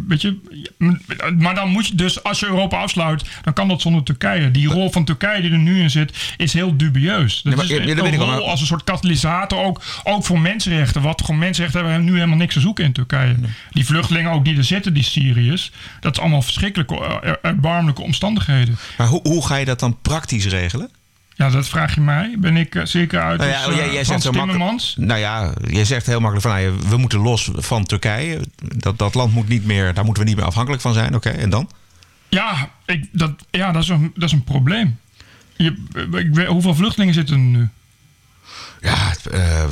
weet 0.08 0.22
je, 0.22 0.38
maar 1.38 1.56
dan 1.56 1.70
moet 1.70 1.88
je 1.88 1.96
dus, 1.96 2.24
als 2.24 2.40
je 2.40 2.46
Europa 2.46 2.78
afsluit, 2.82 3.24
dan 3.42 3.54
kan 3.54 3.68
dat 3.68 3.82
zonder 3.82 4.04
Turkije. 4.04 4.52
Die 4.52 4.68
rol 4.68 4.92
van 4.92 5.06
Turkije 5.06 5.42
die 5.42 5.52
er 5.52 5.58
nu 5.58 5.82
in 5.82 5.90
zit, 5.90 6.34
is 6.38 6.54
heel 6.54 6.78
dubieus. 6.78 7.42
Dat 7.42 7.56
maar- 7.56 7.64
is 7.64 7.70
ja, 7.70 7.80
een 7.80 7.96
dat 7.96 8.10
wel, 8.16 8.38
rol 8.38 8.50
als 8.50 8.62
een 8.62 8.68
soort 8.68 8.84
katalysator, 8.84 9.60
ook, 9.64 9.82
ook 10.04 10.26
voor 10.26 10.40
mensenrechten. 10.40 11.02
Wat 11.02 11.22
gewoon 11.22 11.40
mensenrechten 11.40 11.86
hebben 11.86 12.04
nu 12.04 12.14
helemaal 12.14 12.38
niks 12.38 12.54
te 12.54 12.60
zoeken 12.60 12.86
in 12.86 12.94
Turkije. 12.94 13.36
Die 13.72 13.86
vluchtelingen 13.86 14.32
ook 14.32 14.46
die 14.46 14.58
er 14.58 14.64
zitten, 14.64 14.94
die 14.94 15.04
Syriërs, 15.04 15.72
dat 16.00 16.14
is 16.16 16.20
allemaal 16.20 16.42
verschrikkelijke, 16.42 16.96
eh, 17.22 17.32
erbarmelijke 17.42 18.02
omstandigheden. 18.02 18.78
Maar 18.98 19.08
hoe, 19.08 19.20
hoe 19.24 19.46
ga 19.46 19.56
je 19.56 19.66
dat 19.66 19.80
dan 19.80 19.98
praktisch 20.02 20.46
regelen? 20.46 20.90
Ja, 21.36 21.50
dat 21.50 21.68
vraag 21.68 21.96
je 21.96 22.02
mij. 22.02 22.36
Ben 22.40 22.58
ik 22.58 22.76
eh, 22.76 22.86
zeker 22.86 23.22
uit 23.22 23.40
Nou 23.40 23.52
ja, 23.52 23.66
eh, 23.66 23.94
jij, 23.94 24.04
zegt. 24.04 24.22
Timmermans? 24.22 24.96
Nou 24.98 25.20
ja, 25.20 25.54
jij 25.68 25.86
zegt 25.86 26.06
heel 26.06 26.20
makkelijk 26.20 26.48
van 26.48 26.56
nou, 26.56 26.90
we 26.90 26.98
moeten 26.98 27.20
los 27.20 27.50
van 27.54 27.86
Turkije. 27.86 28.40
Dat, 28.76 28.98
dat 28.98 29.14
land 29.14 29.34
moet 29.34 29.48
niet 29.48 29.66
meer, 29.66 29.94
daar 29.94 30.06
moeten 30.06 30.24
we 30.24 30.30
niet 30.30 30.38
meer 30.38 30.48
afhankelijk 30.48 30.82
van 30.82 30.94
zijn. 30.94 31.16
Oké, 31.16 31.30
en 31.30 31.50
dan? 31.50 31.70
Ja, 32.30 32.70
ik, 32.86 33.08
dat, 33.12 33.32
ja 33.50 33.72
dat, 33.72 33.84
is 33.84 33.90
een, 33.90 34.12
dat 34.16 34.24
is 34.24 34.32
een 34.32 34.44
probleem. 34.44 35.00
Je, 35.56 35.86
ik 36.12 36.34
weet, 36.34 36.48
hoeveel 36.48 36.76
vluchtelingen 36.76 37.14
zitten 37.14 37.36
er 37.36 37.42
nu? 37.42 37.70
Ja, 38.82 39.14
eh 39.32 39.66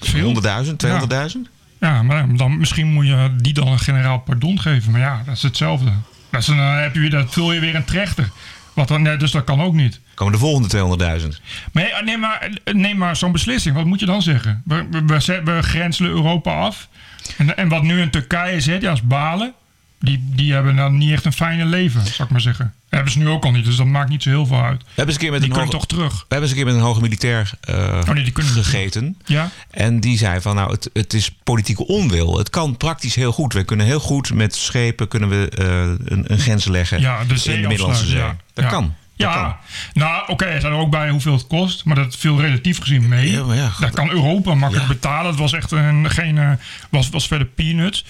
Veel? 0.00 0.42
100.000, 0.64 0.70
200.000? 0.86 1.38
Ja, 1.80 2.02
maar 2.02 2.36
dan, 2.36 2.58
misschien 2.58 2.92
moet 2.92 3.06
je 3.06 3.34
die 3.36 3.52
dan 3.52 3.66
een 3.68 3.78
generaal 3.78 4.18
pardon 4.18 4.60
geven. 4.60 4.92
Maar 4.92 5.00
ja, 5.00 5.22
dat 5.24 5.34
is 5.36 5.42
hetzelfde. 5.42 5.92
Dat 6.30 6.40
is 6.40 6.48
een, 6.48 6.56
dan 6.56 6.66
heb 6.66 6.94
je 6.94 7.00
weer, 7.00 7.10
dat 7.10 7.32
vul 7.32 7.52
je 7.52 7.60
weer 7.60 7.74
een 7.74 7.84
trechter. 7.84 8.30
Wat 8.78 8.88
dan, 8.88 9.02
nee, 9.02 9.16
dus 9.16 9.30
dat 9.30 9.44
kan 9.44 9.60
ook 9.60 9.74
niet. 9.74 10.00
Komen 10.14 10.32
de 10.32 10.38
volgende 10.38 11.18
200.000. 11.20 11.26
Maar 11.72 11.88
ja, 11.88 12.00
neem 12.00 12.20
maar, 12.20 12.50
neem 12.72 12.96
maar 12.96 13.16
zo'n 13.16 13.32
beslissing. 13.32 13.74
Wat 13.74 13.84
moet 13.84 14.00
je 14.00 14.06
dan 14.06 14.22
zeggen? 14.22 14.62
We, 14.64 14.86
we, 14.90 15.02
we, 15.04 15.20
zet- 15.20 15.44
we 15.44 15.62
grenselen 15.62 16.10
Europa 16.10 16.52
af. 16.60 16.88
En, 17.36 17.56
en 17.56 17.68
wat 17.68 17.82
nu 17.82 18.00
in 18.00 18.10
Turkije 18.10 18.60
zit, 18.60 18.82
ja, 18.82 18.92
is 18.92 19.02
balen. 19.02 19.52
Die, 20.00 20.24
die 20.34 20.52
hebben 20.52 20.76
dan 20.76 20.96
niet 20.98 21.12
echt 21.12 21.24
een 21.24 21.32
fijne 21.32 21.64
leven, 21.64 22.06
zou 22.06 22.22
ik 22.22 22.28
maar 22.30 22.40
zeggen. 22.40 22.74
hebben 22.88 23.12
ze 23.12 23.18
nu 23.18 23.28
ook 23.28 23.44
al 23.44 23.50
niet, 23.50 23.64
dus 23.64 23.76
dat 23.76 23.86
maakt 23.86 24.08
niet 24.10 24.22
zo 24.22 24.28
heel 24.28 24.46
veel 24.46 24.62
uit. 24.62 24.78
We 24.82 24.84
hebben 24.86 25.04
eens 25.06 25.14
een 25.14 25.20
keer 25.20 25.30
met 25.30 25.40
Die 25.40 25.50
een 25.50 25.56
kunnen 25.56 25.74
hoge, 25.74 25.86
toch 25.86 25.96
terug. 25.98 26.12
we 26.12 26.18
hebben 26.28 26.40
eens 26.40 26.50
een 26.50 26.56
keer 26.56 26.66
met 26.66 26.74
een 26.74 26.80
hoge 26.88 27.00
militair 27.00 27.50
eh, 27.60 27.74
Oh 27.76 28.14
nee, 28.14 28.24
die 28.24 28.32
gegeten. 28.44 29.16
Ja? 29.24 29.50
En 29.70 30.00
die 30.00 30.18
zei 30.18 30.40
van 30.40 30.54
nou, 30.54 30.70
het, 30.72 30.90
het 30.92 31.12
is 31.14 31.30
politieke 31.44 31.86
onwil. 31.86 32.38
Het 32.38 32.50
kan 32.50 32.76
praktisch 32.76 33.14
heel 33.14 33.32
goed. 33.32 33.52
We 33.52 33.64
kunnen 33.64 33.86
heel 33.86 34.00
goed 34.00 34.34
met 34.34 34.54
schepen 34.56 35.08
kunnen 35.08 35.28
we, 35.28 35.48
eh, 35.48 35.66
een, 36.12 36.32
een 36.32 36.38
grens 36.38 36.64
leggen 36.64 37.00
Ja, 37.00 37.24
de 37.24 37.52
in 37.52 37.62
de 37.62 37.68
Middellandse 37.68 38.06
Zee. 38.06 38.18
ja. 38.18 38.36
Dat 38.54 38.64
Ja. 38.64 38.70
kan. 38.70 38.82
Dat 39.16 39.32
kan. 39.32 39.42
Ja, 39.42 39.58
nou 39.92 40.28
oké, 40.28 40.44
er 40.44 40.58
staat 40.60 40.70
er 40.72 40.76
ook 40.78 40.90
bij 40.90 41.10
hoeveel 41.10 41.32
het 41.32 41.46
kost, 41.46 41.84
maar 41.84 41.96
dat 41.96 42.16
viel 42.16 42.40
relatief 42.40 42.80
gezien 42.80 43.08
mee. 43.08 43.30
Ja, 43.30 43.70
kan 43.92 44.10
Europa 44.10 44.54
makkelijk 44.54 44.88
betalen. 44.88 45.30
Het 45.30 45.38
was 45.38 45.52
echt 45.52 45.70
een, 45.70 46.10
geen, 46.10 46.38
eh, 46.38 46.50
was, 46.90 47.08
was 47.08 47.26
verder 47.26 47.46
peanuts. 47.46 48.04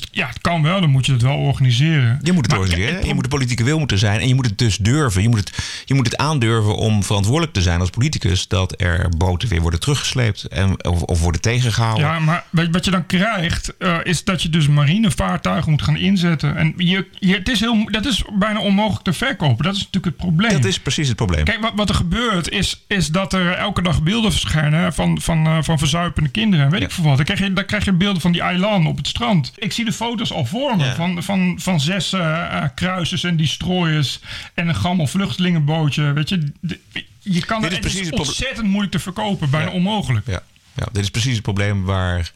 Dus 0.00 0.08
ja, 0.10 0.26
het 0.26 0.40
kan 0.40 0.62
wel, 0.62 0.80
dan 0.80 0.90
moet 0.90 1.06
je 1.06 1.12
het 1.12 1.22
wel 1.22 1.36
organiseren. 1.36 2.18
Je 2.22 2.32
moet 2.32 2.42
het 2.42 2.50
Maar 2.50 2.60
organiseren. 2.60 2.96
het 2.96 3.06
Je 3.06 3.14
moet 3.14 3.22
de 3.22 3.28
politieke 3.28 3.64
wil 3.64 3.78
moeten 3.78 3.98
zijn. 3.98 4.20
En 4.20 4.28
je 4.28 4.34
moet 4.34 4.46
het 4.46 4.58
dus 4.58 4.76
durven. 4.76 5.22
Je 5.22 5.28
moet 5.28 5.38
het, 5.38 5.82
je 5.84 5.94
moet 5.94 6.06
het 6.06 6.16
aandurven 6.16 6.76
om 6.76 7.02
verantwoordelijk 7.02 7.52
te 7.52 7.62
zijn 7.62 7.80
als 7.80 7.90
politicus. 7.90 8.48
Dat 8.48 8.80
er 8.80 9.08
boten 9.16 9.48
weer 9.48 9.60
worden 9.60 9.80
teruggesleept. 9.80 10.44
En, 10.44 10.84
of, 10.84 11.02
of 11.02 11.20
worden 11.20 11.40
tegengehouden. 11.40 12.06
Ja, 12.06 12.18
maar 12.18 12.44
wat 12.50 12.84
je 12.84 12.90
dan 12.90 13.06
krijgt, 13.06 13.76
eh, 13.76 13.96
is 14.02 14.24
dat 14.24 14.42
je 14.42 14.48
dus 14.48 14.68
marinevaartuigen 14.68 15.70
moet 15.70 15.82
gaan 15.82 15.96
inzetten. 15.96 16.56
En 16.56 16.74
je, 16.76 17.06
je, 17.18 17.34
het 17.34 17.48
is 17.48 17.60
heel, 17.60 17.88
dat 17.90 18.06
is 18.06 18.24
bijna 18.38 18.60
onmogelijk 18.60 19.04
te 19.04 19.12
verkopen. 19.12 19.64
Dat 19.64 19.74
is 19.74 19.78
natuurlijk 19.84 20.16
het 20.16 20.16
probleem. 20.16 20.52
Dat 20.52 20.64
is 20.64 20.80
precies 20.80 21.08
het 21.08 21.16
probleem. 21.16 21.44
Kijk, 21.44 21.60
wat, 21.60 21.72
wat 21.76 21.88
er 21.88 21.94
gebeurt 21.94 22.50
is, 22.50 22.84
is 22.86 23.08
dat 23.08 23.32
er 23.32 23.52
elke 23.52 23.82
dag 23.82 24.02
beelden 24.02 24.30
verschijnen 24.30 24.94
van, 24.94 25.20
van, 25.20 25.46
eh, 25.46 25.58
van 25.60 25.78
verzuipende 25.78 26.28
kinderen. 26.28 26.64
en 26.64 26.70
Weet 26.70 26.82
ik 26.82 26.90
veel 26.90 27.04
wat. 27.04 27.16
Dan 27.16 27.24
krijg, 27.24 27.40
je, 27.40 27.52
dan 27.52 27.64
krijg 27.64 27.84
je 27.84 27.92
beelden 27.92 28.20
van 28.20 28.32
die 28.32 28.40
eiland 28.40 28.86
op 28.86 28.96
het 28.96 29.06
strand. 29.06 29.52
Ik 29.56 29.72
zie 29.72 29.83
de 29.84 29.92
foto's 29.92 30.32
al 30.32 30.44
voor 30.44 30.76
me 30.76 30.84
Ja. 30.84 30.94
van, 30.94 31.22
van, 31.22 31.56
van 31.60 31.80
zes 31.80 32.12
eh, 32.12 32.64
kruisers 32.74 33.24
en 33.24 33.36
destroyers 33.36 34.20
en 34.54 34.68
een 34.68 34.74
gammel 34.74 35.06
vluchtelingenbootje. 35.06 36.12
Weet 36.12 36.28
je, 36.28 36.52
de- 36.60 36.80
je 37.20 37.44
kan 37.44 37.60
Dit 37.60 37.68
is 37.70 37.76
het, 37.76 37.80
precies 37.80 38.00
is 38.00 38.06
het 38.06 38.14
proble- 38.14 38.30
ontzettend 38.30 38.66
moeilijk 38.66 38.92
te 38.92 38.98
verkopen, 38.98 39.50
bijna 39.50 39.66
Ja. 39.70 39.72
onmogelijk. 39.72 40.26
Ja, 40.26 40.42
ja, 40.76 40.86
dit 40.92 41.02
is 41.02 41.10
precies 41.10 41.32
het 41.34 41.42
probleem 41.42 41.84
waar 41.84 42.32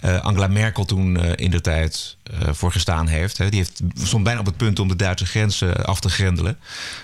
Angela 0.00 0.46
Merkel 0.46 0.84
toen 0.84 1.16
eh, 1.20 1.32
in 1.44 1.50
de 1.50 1.60
tijd 1.60 2.16
eh, 2.22 2.48
voor 2.52 2.72
gestaan 2.72 3.06
heeft. 3.06 3.38
Hè. 3.38 3.48
Die 3.48 3.58
heeft, 3.58 3.80
stond 4.02 4.24
bijna 4.24 4.40
op 4.40 4.46
het 4.46 4.56
punt 4.56 4.78
om 4.78 4.88
de 4.88 4.96
Duitse 4.96 5.26
grenzen 5.26 5.84
af 5.84 6.00
te 6.00 6.08
grendelen. 6.08 6.58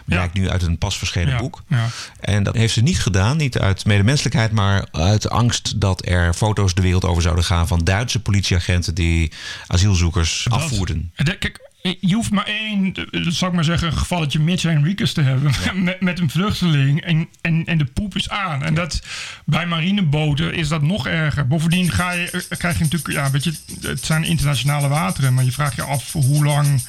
Blijkt 0.04 0.34
nu 0.34 0.50
uit 0.50 0.62
een 0.62 0.78
pas 0.78 0.98
verschenen 0.98 1.32
Ja, 1.32 1.38
boek. 1.38 1.62
ja. 1.68 1.86
En 2.20 2.42
dat 2.42 2.54
heeft 2.54 2.72
ze 2.74 2.82
niet 2.82 3.00
gedaan, 3.00 3.36
niet 3.36 3.58
uit 3.58 3.84
medemenselijkheid, 3.84 4.52
maar 4.52 4.86
uit 4.92 5.30
angst 5.30 5.80
dat 5.80 6.06
er 6.06 6.34
foto's 6.34 6.74
de 6.74 6.82
wereld 6.82 7.04
over 7.04 7.22
zouden 7.22 7.44
gaan 7.44 7.66
van 7.66 7.84
Duitse 7.84 8.20
politieagenten 8.20 8.94
die 8.94 9.32
asielzoekers 9.66 10.46
Dat- 10.48 10.58
afvoerden. 10.58 11.10
En 11.14 11.24
de- 11.24 11.38
Kijk, 11.38 11.65
je 12.00 12.14
hoeft 12.14 12.30
maar 12.30 12.46
één, 12.46 12.94
eh, 12.94 13.20
zal 13.28 13.48
ik 13.48 13.54
maar 13.54 13.64
zeggen, 13.64 13.88
een 13.88 13.96
gevalletje 13.96 14.38
Mitch 14.38 14.62
Henriquez 14.62 15.12
te 15.12 15.20
hebben. 15.20 15.52
Met, 15.84 16.00
met 16.00 16.18
een 16.18 16.30
vluchteling 16.30 17.00
en, 17.00 17.28
en, 17.40 17.64
en 17.64 17.78
de 17.78 17.84
poep 17.84 18.16
is 18.16 18.30
aan. 18.30 18.62
En 18.62 18.74
dat, 18.74 19.02
bij 19.44 19.66
marineboten 19.66 20.54
is 20.54 20.68
dat 20.68 20.82
nog 20.82 21.06
erger. 21.06 21.46
Bovendien 21.46 21.90
ga 21.90 22.12
je, 22.12 22.30
eh, 22.48 22.58
krijg 22.58 22.78
je 22.78 22.84
natuurlijk, 22.84 23.12
ja, 23.12 23.30
weet 23.30 23.44
je, 23.44 23.54
het 23.80 24.04
zijn 24.04 24.24
internationale 24.24 24.88
wateren. 24.88 25.34
Maar 25.34 25.44
je 25.44 25.52
vraagt 25.52 25.76
je 25.76 25.82
af 25.82 26.12
hoe 26.12 26.44
lang 26.44 26.82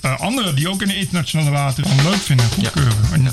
eh, 0.00 0.20
anderen 0.20 0.54
die 0.54 0.68
ook 0.68 0.82
in 0.82 0.88
de 0.88 0.98
internationale 0.98 1.50
wateren 1.50 2.02
leuk 2.02 2.20
vinden 2.20 2.46
en 2.46 2.52
goedkeuren. 2.52 3.12
En, 3.12 3.28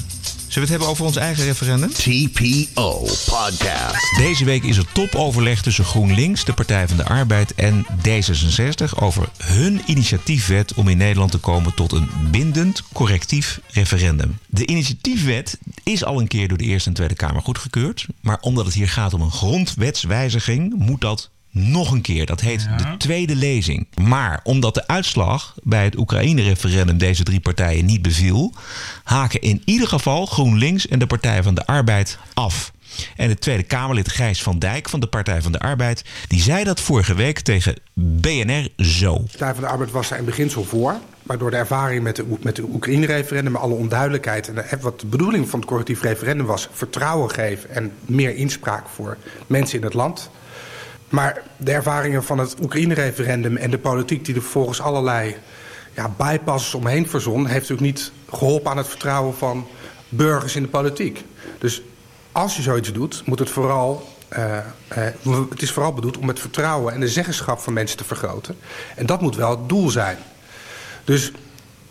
Zullen 0.52 0.68
we 0.68 0.74
het 0.74 0.82
hebben 0.84 0.88
over 0.88 1.06
ons 1.06 1.26
eigen 1.26 1.44
referendum? 1.44 1.90
TPO 1.90 3.00
Podcast. 3.26 4.18
Deze 4.18 4.46
week 4.46 4.64
is 4.64 4.78
er 4.78 4.92
topoverleg 4.92 5.62
tussen 5.62 5.86
GroenLinks, 5.86 6.46
de 6.46 6.54
Partij 6.54 6.88
van 6.88 6.98
de 6.98 7.06
Arbeid 7.06 7.56
en 7.56 7.86
D66 7.86 9.00
over 9.00 9.30
hun 9.38 9.82
initiatiefwet 9.86 10.74
om 10.74 10.88
in 10.88 10.98
Nederland 10.98 11.32
te 11.32 11.38
komen 11.38 11.74
tot 11.74 11.92
een 11.92 12.10
bindend 12.32 12.84
correctief 12.94 13.60
referendum. 13.68 14.38
De 14.48 14.66
initiatiefwet 14.66 15.60
is 15.84 16.04
al 16.04 16.20
een 16.20 16.28
keer 16.28 16.48
door 16.48 16.58
de 16.58 16.64
Eerste 16.64 16.90
en 16.90 16.96
Tweede 16.96 17.16
Kamer 17.16 17.42
goedgekeurd, 17.42 18.06
maar 18.22 18.40
omdat 18.42 18.66
het 18.66 18.74
hier 18.74 18.90
gaat 18.90 19.14
om 19.14 19.22
een 19.22 19.32
grondwetswijziging, 19.32 20.74
moet 20.78 21.02
dat 21.02 21.30
nog 21.52 21.92
een 21.92 22.02
keer. 22.02 22.26
Dat 22.26 22.42
heet 22.42 22.62
Ja. 22.70 22.76
de 22.78 22.98
tweede 22.98 23.36
lezing. 23.36 23.88
Maar 24.02 24.40
omdat 24.44 24.74
de 24.74 24.88
uitslag 24.88 25.56
bij 25.64 25.84
het 25.84 25.98
Oekraïne-referendum 25.98 26.98
deze 26.98 27.24
drie 27.24 27.40
partijen 27.40 27.86
niet 27.86 28.02
beviel, 28.02 28.54
haken 29.04 29.42
in 29.42 29.62
ieder 29.66 29.88
geval 29.88 30.26
GroenLinks 30.26 30.88
en 30.88 31.00
de 31.00 31.08
Partij 31.08 31.44
van 31.44 31.54
de 31.56 31.66
Arbeid 31.66 32.18
af. 32.34 32.72
En 33.16 33.30
het 33.30 33.42
Tweede 33.42 33.64
Kamerlid 33.64 34.10
Gijs 34.12 34.44
van 34.44 34.60
Dijk 34.60 34.90
van 34.90 35.00
de 35.00 35.08
Partij 35.08 35.42
van 35.42 35.52
de 35.52 35.60
Arbeid, 35.60 36.04
die 36.28 36.42
zei 36.42 36.64
dat 36.64 36.80
vorige 36.80 37.14
week 37.14 37.40
tegen 37.40 37.76
BNR 37.94 38.68
zo. 38.78 39.14
De 39.14 39.20
Partij 39.30 39.54
van 39.54 39.64
de 39.64 39.70
Arbeid 39.70 39.92
was 39.92 40.10
daar 40.10 40.20
in 40.20 40.26
beginsel 40.26 40.64
voor. 40.64 40.96
Maar 41.24 41.38
door 41.38 41.52
de 41.52 41.58
ervaring 41.58 42.04
met 42.04 42.16
de, 42.16 42.24
Oe- 42.30 42.38
met 42.42 42.56
de 42.56 42.64
Oekraïne-referendum... 42.64 43.52
met 43.52 43.62
alle 43.62 43.74
onduidelijkheid 43.74 44.48
en 44.48 44.56
de- 44.56 44.78
wat 44.82 45.00
de 45.00 45.06
bedoeling 45.08 45.50
van 45.50 45.60
het 45.60 45.68
correctief 45.68 46.02
referendum 46.02 46.46
was... 46.46 46.68
vertrouwen 46.72 47.30
geven 47.32 47.70
en 47.70 47.92
meer 48.06 48.36
inspraak 48.36 48.90
voor 48.90 49.18
mensen 49.48 49.78
in 49.78 49.84
het 49.84 49.94
land. 49.94 50.30
Maar 51.12 51.42
de 51.58 51.72
ervaringen 51.72 52.24
van 52.24 52.38
het 52.38 52.56
Oekraïne-referendum... 52.62 53.58
en 53.58 53.72
de 53.72 53.78
politiek 53.78 54.26
die 54.26 54.36
er 54.36 54.42
vervolgens 54.42 54.82
allerlei 54.82 55.36
ja, 55.94 56.10
bypasses 56.18 56.74
omheen 56.74 57.08
verzon... 57.08 57.46
heeft 57.46 57.70
natuurlijk 57.70 57.82
niet 57.82 58.12
geholpen 58.30 58.72
aan 58.72 58.78
het 58.78 58.88
vertrouwen 58.88 59.36
van 59.36 59.68
burgers 60.10 60.56
in 60.56 60.62
de 60.62 60.68
politiek. 60.68 61.24
Dus 61.58 61.82
als 62.32 62.56
je 62.56 62.62
zoiets 62.62 62.92
doet, 62.92 63.22
moet 63.26 63.40
het 63.40 63.50
vooral... 63.50 64.08
eh, 64.28 64.58
eh, 64.58 64.64
het 65.50 65.62
is 65.62 65.72
vooral 65.72 65.94
bedoeld 65.94 66.18
om 66.18 66.28
het 66.28 66.40
vertrouwen 66.40 66.94
en 66.94 67.00
de 67.00 67.10
zeggenschap 67.10 67.60
van 67.60 67.74
mensen 67.74 67.98
te 67.98 68.04
vergroten. 68.04 68.58
En 68.96 69.06
dat 69.06 69.22
moet 69.22 69.36
wel 69.36 69.50
het 69.50 69.70
doel 69.70 69.90
zijn. 69.90 70.18
Dus 71.04 71.32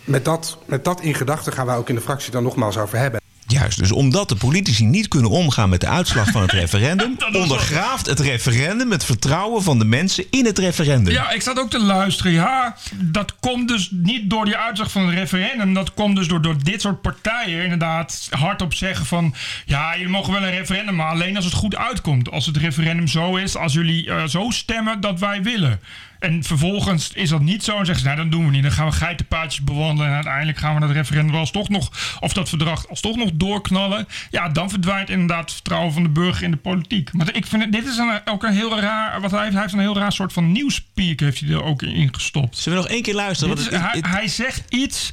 met 0.04 0.24
dat, 0.24 0.58
met 0.64 0.84
dat 0.84 1.00
in 1.00 1.14
gedachten 1.14 1.52
gaan 1.52 1.66
wij 1.66 1.76
ook 1.76 1.88
in 1.88 1.94
de 1.94 2.00
fractie 2.00 2.32
dan 2.32 2.42
nogmaals 2.42 2.78
over 2.78 2.98
hebben. 2.98 3.20
Juist, 3.60 3.78
dus 3.78 3.92
omdat 3.92 4.28
de 4.28 4.34
politici 4.36 4.84
niet 4.84 5.08
kunnen 5.08 5.30
omgaan 5.30 5.68
met 5.68 5.80
de 5.80 5.86
uitslag 5.86 6.30
van 6.30 6.42
het 6.42 6.52
referendum, 6.62 7.16
ondergraaft 7.32 8.06
het 8.06 8.20
referendum 8.20 8.90
het 8.90 9.04
vertrouwen 9.04 9.62
van 9.62 9.78
de 9.78 9.84
mensen 9.84 10.24
in 10.30 10.46
het 10.46 10.58
referendum. 10.58 11.12
Ja, 11.12 11.30
ik 11.30 11.42
zat 11.42 11.58
ook 11.58 11.70
te 11.70 11.78
luisteren. 11.78 12.32
Ja, 12.32 12.76
dat 12.94 13.34
komt 13.40 13.68
dus 13.68 13.88
niet 13.90 14.30
door 14.30 14.44
die 14.44 14.56
uitslag 14.56 14.90
van 14.90 15.06
het 15.06 15.14
referendum. 15.14 15.74
Dat 15.74 15.94
komt 15.94 16.16
dus 16.16 16.28
door, 16.28 16.42
door 16.42 16.62
dit 16.62 16.80
soort 16.80 17.00
partijen 17.00 17.62
inderdaad 17.62 18.28
hardop 18.30 18.74
zeggen 18.74 19.06
van... 19.06 19.34
Ja, 19.66 19.92
jullie 19.96 20.08
mogen 20.08 20.32
wel 20.32 20.42
een 20.42 20.50
referendum, 20.50 20.94
maar 20.94 21.10
alleen 21.10 21.36
als 21.36 21.44
het 21.44 21.54
goed 21.54 21.76
uitkomt. 21.76 22.30
Als 22.30 22.46
het 22.46 22.56
referendum 22.56 23.06
zo 23.06 23.36
is, 23.36 23.56
als 23.56 23.72
jullie 23.72 24.10
eh, 24.10 24.26
zo 24.26 24.50
stemmen 24.50 25.00
dat 25.00 25.20
wij 25.20 25.42
willen. 25.42 25.80
En 26.20 26.44
vervolgens 26.44 27.12
is 27.12 27.28
dat 27.28 27.40
niet 27.40 27.64
zo 27.64 27.78
en 27.78 27.86
zeggen 27.86 28.04
ze... 28.04 28.10
Nou, 28.10 28.16
dan 28.16 28.30
doen 28.30 28.44
we 28.44 28.50
niet. 28.50 28.62
Dan 28.62 28.72
gaan 28.72 28.86
we 28.86 28.92
geitenpaadjes 28.92 29.64
bewandelen... 29.64 30.08
en 30.08 30.14
uiteindelijk 30.14 30.58
gaan 30.58 30.74
we 30.74 30.80
dat 30.80 30.90
referendum 30.90 31.30
wel 31.30 31.40
alsnog 31.40 31.68
nog... 31.68 32.16
of 32.20 32.32
dat 32.32 32.48
verdrag 32.48 32.88
alsnog 32.88 33.16
nog 33.16 33.30
doorknallen. 33.34 34.08
Ja, 34.30 34.48
dan 34.48 34.70
verdwijnt 34.70 35.10
inderdaad 35.10 35.40
het 35.40 35.52
vertrouwen 35.52 35.92
van 35.92 36.02
de 36.02 36.08
burger 36.08 36.42
in 36.42 36.50
de 36.50 36.56
politiek. 36.56 37.12
Maar 37.12 37.34
ik 37.34 37.46
vind 37.46 37.72
dit 37.72 37.86
is 37.86 37.96
een, 37.96 38.20
ook 38.24 38.42
een 38.42 38.52
heel 38.52 38.80
raar... 38.80 39.20
Wat 39.20 39.30
hij, 39.30 39.40
heeft, 39.40 39.52
hij 39.52 39.62
heeft 39.62 39.74
een 39.74 39.80
heel 39.80 39.96
raar 39.96 40.12
soort 40.12 40.32
van 40.32 40.52
nieuwspeak 40.52 41.20
heeft 41.20 41.40
hij 41.40 41.50
er 41.50 41.62
ook 41.62 41.82
in 41.82 42.14
gestopt. 42.14 42.58
Zullen 42.58 42.78
we 42.78 42.84
nog 42.84 42.94
één 42.94 43.02
keer 43.02 43.14
luisteren? 43.14 43.58
Is- 43.58 43.68
hij, 44.00 44.28
zegt 44.28 44.62
iets 44.68 45.12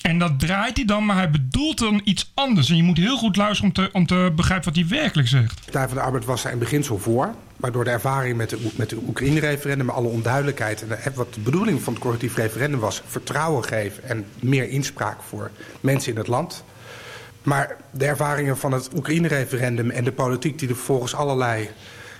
en 0.00 0.18
dat 0.18 0.40
draait 0.40 0.76
hij 0.76 0.84
dan, 0.84 1.04
maar 1.06 1.16
hij 1.16 1.30
bedoelt 1.30 1.78
dan 1.78 2.00
iets 2.04 2.30
anders. 2.34 2.70
En 2.70 2.76
je 2.76 2.82
moet 2.82 2.96
heel 2.96 3.16
goed 3.16 3.36
luisteren 3.36 3.64
om 3.64 3.72
te, 3.72 3.92
om 3.92 4.06
te 4.06 4.32
begrijpen 4.36 4.64
wat 4.64 4.76
hij 4.76 4.98
werkelijk 4.98 5.28
zegt. 5.28 5.56
De 5.56 5.62
Partij 5.64 5.86
van 5.86 5.96
de 5.96 6.02
Arbeid 6.02 6.24
was 6.24 6.42
daar 6.42 6.52
in 6.52 6.58
beginsel 6.58 6.98
voor. 6.98 7.34
Maar 7.56 7.72
door 7.72 7.84
de 7.84 7.90
ervaring 7.90 8.36
met 8.36 8.50
de, 8.50 8.70
met 8.76 8.92
Oekraïne-referendum... 8.92 9.88
alle 9.88 10.08
onduidelijkheid 10.08 10.84
en 10.88 11.14
wat 11.14 11.34
de 11.34 11.40
bedoeling 11.40 11.82
van 11.82 11.92
het 11.92 12.02
correctief 12.02 12.36
referendum 12.36 12.80
was... 12.80 13.02
vertrouwen 13.06 13.64
geven 13.64 14.02
en 14.02 14.26
meer 14.40 14.68
inspraak 14.68 15.22
voor 15.22 15.50
mensen 15.80 16.12
in 16.12 16.18
het 16.18 16.26
land. 16.26 16.64
Maar 17.42 17.76
de 17.90 18.06
ervaringen 18.06 18.58
van 18.58 18.72
het 18.72 18.88
Oekraïne-referendum 18.94 19.90
en 19.90 20.04
de 20.04 20.12
politiek... 20.12 20.58
die 20.58 20.68
er 20.68 20.74
vervolgens 20.74 21.14
allerlei 21.14 21.70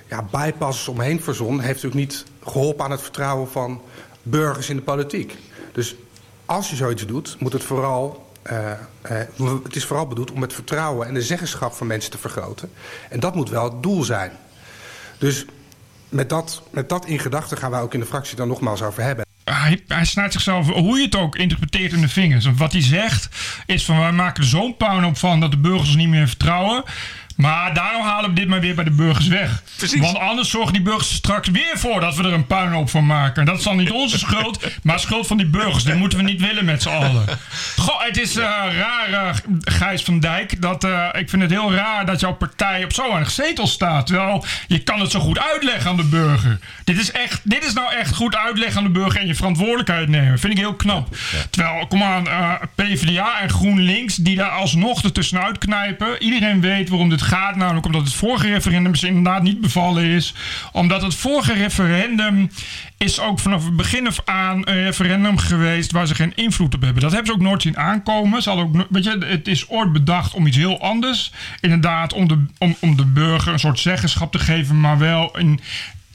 ja, 0.09 0.23
bypasses 0.31 0.89
omheen 0.89 1.21
verzon... 1.21 1.61
heeft 1.61 1.83
natuurlijk 1.83 1.95
niet 1.95 2.25
geholpen 2.43 2.85
aan 2.85 2.91
het 2.91 3.03
vertrouwen 3.03 3.49
van 3.49 3.83
burgers 4.23 4.69
in 4.69 4.77
de 4.77 4.83
politiek. 4.83 5.37
Dus 5.73 5.97
als 6.45 6.71
je 6.71 6.77
zoiets 6.77 7.07
doet, 7.07 7.37
moet 7.39 7.53
het 7.53 7.65
vooral... 7.65 8.31
eh, 8.43 8.71
eh, 9.03 9.21
het 9.63 9.77
is 9.77 9.85
vooral 9.85 10.07
bedoeld 10.07 10.31
om 10.31 10.43
het 10.43 10.53
vertrouwen 10.53 11.07
en 11.07 11.15
de 11.15 11.23
zeggenschap 11.23 11.73
van 11.73 11.87
mensen 11.87 12.11
te 12.11 12.19
vergroten. 12.19 12.71
En 13.11 13.21
dat 13.21 13.35
moet 13.35 13.51
wel 13.51 13.65
het 13.65 13.83
doel 13.83 14.03
zijn. 14.03 14.33
Dus 15.19 15.45
met 16.09 16.29
dat, 16.29 16.63
met 16.71 16.89
dat 16.89 17.07
in 17.07 17.19
gedachten 17.19 17.59
gaan 17.59 17.71
wij 17.71 17.81
ook 17.81 17.95
in 17.95 18.01
de 18.01 18.07
fractie 18.07 18.37
dan 18.37 18.49
nogmaals 18.49 18.83
over 18.83 19.03
hebben. 19.03 19.25
Hij, 19.45 19.83
hij 19.89 20.05
snijdt 20.05 20.33
zichzelf, 20.33 20.69
hoe 20.69 20.99
je 20.99 21.05
het 21.05 21.17
ook 21.17 21.37
interpreteert, 21.37 21.93
in 21.93 22.01
de 22.01 22.09
vingers. 22.09 22.49
Wat 22.57 22.73
hij 22.73 22.83
zegt 22.83 23.29
is 23.67 23.85
van 23.85 23.99
wij 23.99 24.13
maken 24.13 24.43
er 24.43 24.49
zo'n 24.49 24.77
puinhoop 24.77 25.17
van 25.17 25.41
dat 25.41 25.51
de 25.51 25.59
burgers 25.59 25.95
niet 25.95 26.09
meer 26.09 26.29
vertrouwen. 26.29 26.83
Maar 27.37 27.75
daarom 27.75 28.03
halen 28.03 28.31
we 28.31 28.37
dit 28.37 28.49
maar 28.49 28.61
weer 28.61 28.75
bij 28.75 28.85
de 28.85 28.91
burgers 28.91 29.29
weg. 29.29 29.63
Precies. 29.77 30.01
Want 30.01 30.19
anders 30.19 30.51
zorgen 30.51 30.73
die 30.73 30.83
burgers 30.83 31.09
er 31.09 31.15
straks 31.15 31.49
weer 31.49 31.73
voor 31.75 32.01
dat 32.01 32.17
we 32.17 32.23
er 32.23 32.33
een 32.33 32.47
puinhoop 32.47 32.91
van 32.91 33.07
maken. 33.07 33.45
Dat 33.45 33.59
is 33.59 33.65
dan 33.65 33.77
niet 33.77 33.91
onze 33.91 34.19
schuld, 34.19 34.67
maar 34.83 35.01
schuld 35.01 35.27
van 35.27 35.37
die 35.37 35.47
burgers. 35.47 35.85
Dat 35.85 35.97
moeten 35.97 36.19
we 36.19 36.25
niet 36.25 36.41
willen 36.41 36.65
met 36.65 36.83
z'n 36.83 36.89
allen. 36.89 37.25
Goh, 37.77 38.03
het 38.03 38.21
is 38.21 38.37
eh, 38.37 38.45
raar, 38.79 39.13
eh, 39.13 39.35
Gijs 39.61 40.03
van 40.03 40.21
Dijk. 40.21 40.63
Dat, 40.63 40.85
eh, 40.85 41.09
ik 41.13 41.31
vind 41.31 41.43
het 41.43 41.51
heel 41.51 41.73
raar 41.73 42.07
dat 42.07 42.21
jouw 42.21 42.35
partij 42.35 42.85
op 42.85 42.93
zo 42.93 43.09
weinig 43.09 43.31
zetels 43.31 43.73
staat. 43.73 44.07
Terwijl 44.07 44.45
je 44.67 44.79
kan 44.79 45.01
het 45.01 45.11
zo 45.11 45.21
goed 45.21 45.39
uitleggen 45.39 45.91
aan 45.91 45.97
de 45.97 46.05
burger. 46.05 46.59
Dit 46.85 46.99
is, 46.99 47.11
echt, 47.11 47.41
dit 47.45 47.65
is 47.65 47.73
nou 47.73 47.95
echt 47.95 48.15
goed 48.15 48.37
uitleggen 48.37 48.79
aan 48.79 48.93
de 48.93 48.99
burger 48.99 49.21
en 49.21 49.27
je 49.27 49.35
verantwoordelijkheid 49.35 50.09
nemen. 50.09 50.39
Vind 50.39 50.53
ik 50.53 50.59
heel 50.59 50.75
knap. 50.75 51.17
Terwijl, 51.51 51.87
kom 51.87 52.03
aan, 52.03 52.27
PvdA 52.75 53.41
en 53.41 53.51
GroenLinks 53.51 54.17
die 54.17 54.37
daar 54.37 54.51
alsnog 54.51 55.03
ertussenuit 55.03 55.59
knijpen. 55.59 56.23
Iedereen 56.23 56.61
weet 56.61 56.89
waarom 56.89 57.09
dit 57.09 57.23
gaat. 57.27 57.57
Namelijk 57.57 57.87
omdat 57.87 58.05
het 58.05 58.15
vorige 58.15 58.49
referendum 58.49 58.93
dus 58.93 59.03
inderdaad 59.03 59.43
niet 59.43 59.61
bevallen 59.61 60.05
is. 60.05 60.35
Omdat 60.73 61.03
het 61.03 61.15
vorige 61.15 61.53
referendum 61.53 62.51
is 62.99 63.21
ook 63.21 63.39
vanaf 63.39 63.65
het 63.65 63.77
begin 63.77 64.07
af 64.07 64.21
aan 64.25 64.57
een 64.65 64.83
referendum 64.83 65.39
geweest 65.39 65.93
waar 65.93 66.07
ze 66.07 66.15
geen 66.15 66.35
invloed 66.35 66.75
op 66.75 66.83
hebben. 66.83 67.03
Dat 67.03 67.13
hebben 67.13 67.33
ze 67.33 67.39
ook 67.39 67.47
nooit 67.47 67.63
zien 67.63 67.79
aankomen. 67.79 68.43
Ze 68.43 68.51
ook, 68.51 68.87
weet 68.91 69.05
je, 69.05 69.25
het 69.27 69.49
is 69.49 69.69
ooit 69.69 69.93
bedacht 69.93 70.35
om 70.35 70.47
iets 70.47 70.57
heel 70.57 70.81
anders. 70.81 71.33
Inderdaad, 71.61 72.13
om 72.13 72.29
de, 72.29 72.45
om, 72.59 72.77
om 72.81 72.97
de 72.97 73.07
burger 73.07 73.53
een 73.53 73.59
soort 73.59 73.79
zeggenschap 73.79 74.33
te 74.33 74.39
geven, 74.39 74.81
maar 74.81 74.99
wel 74.99 75.39
in, 75.39 75.61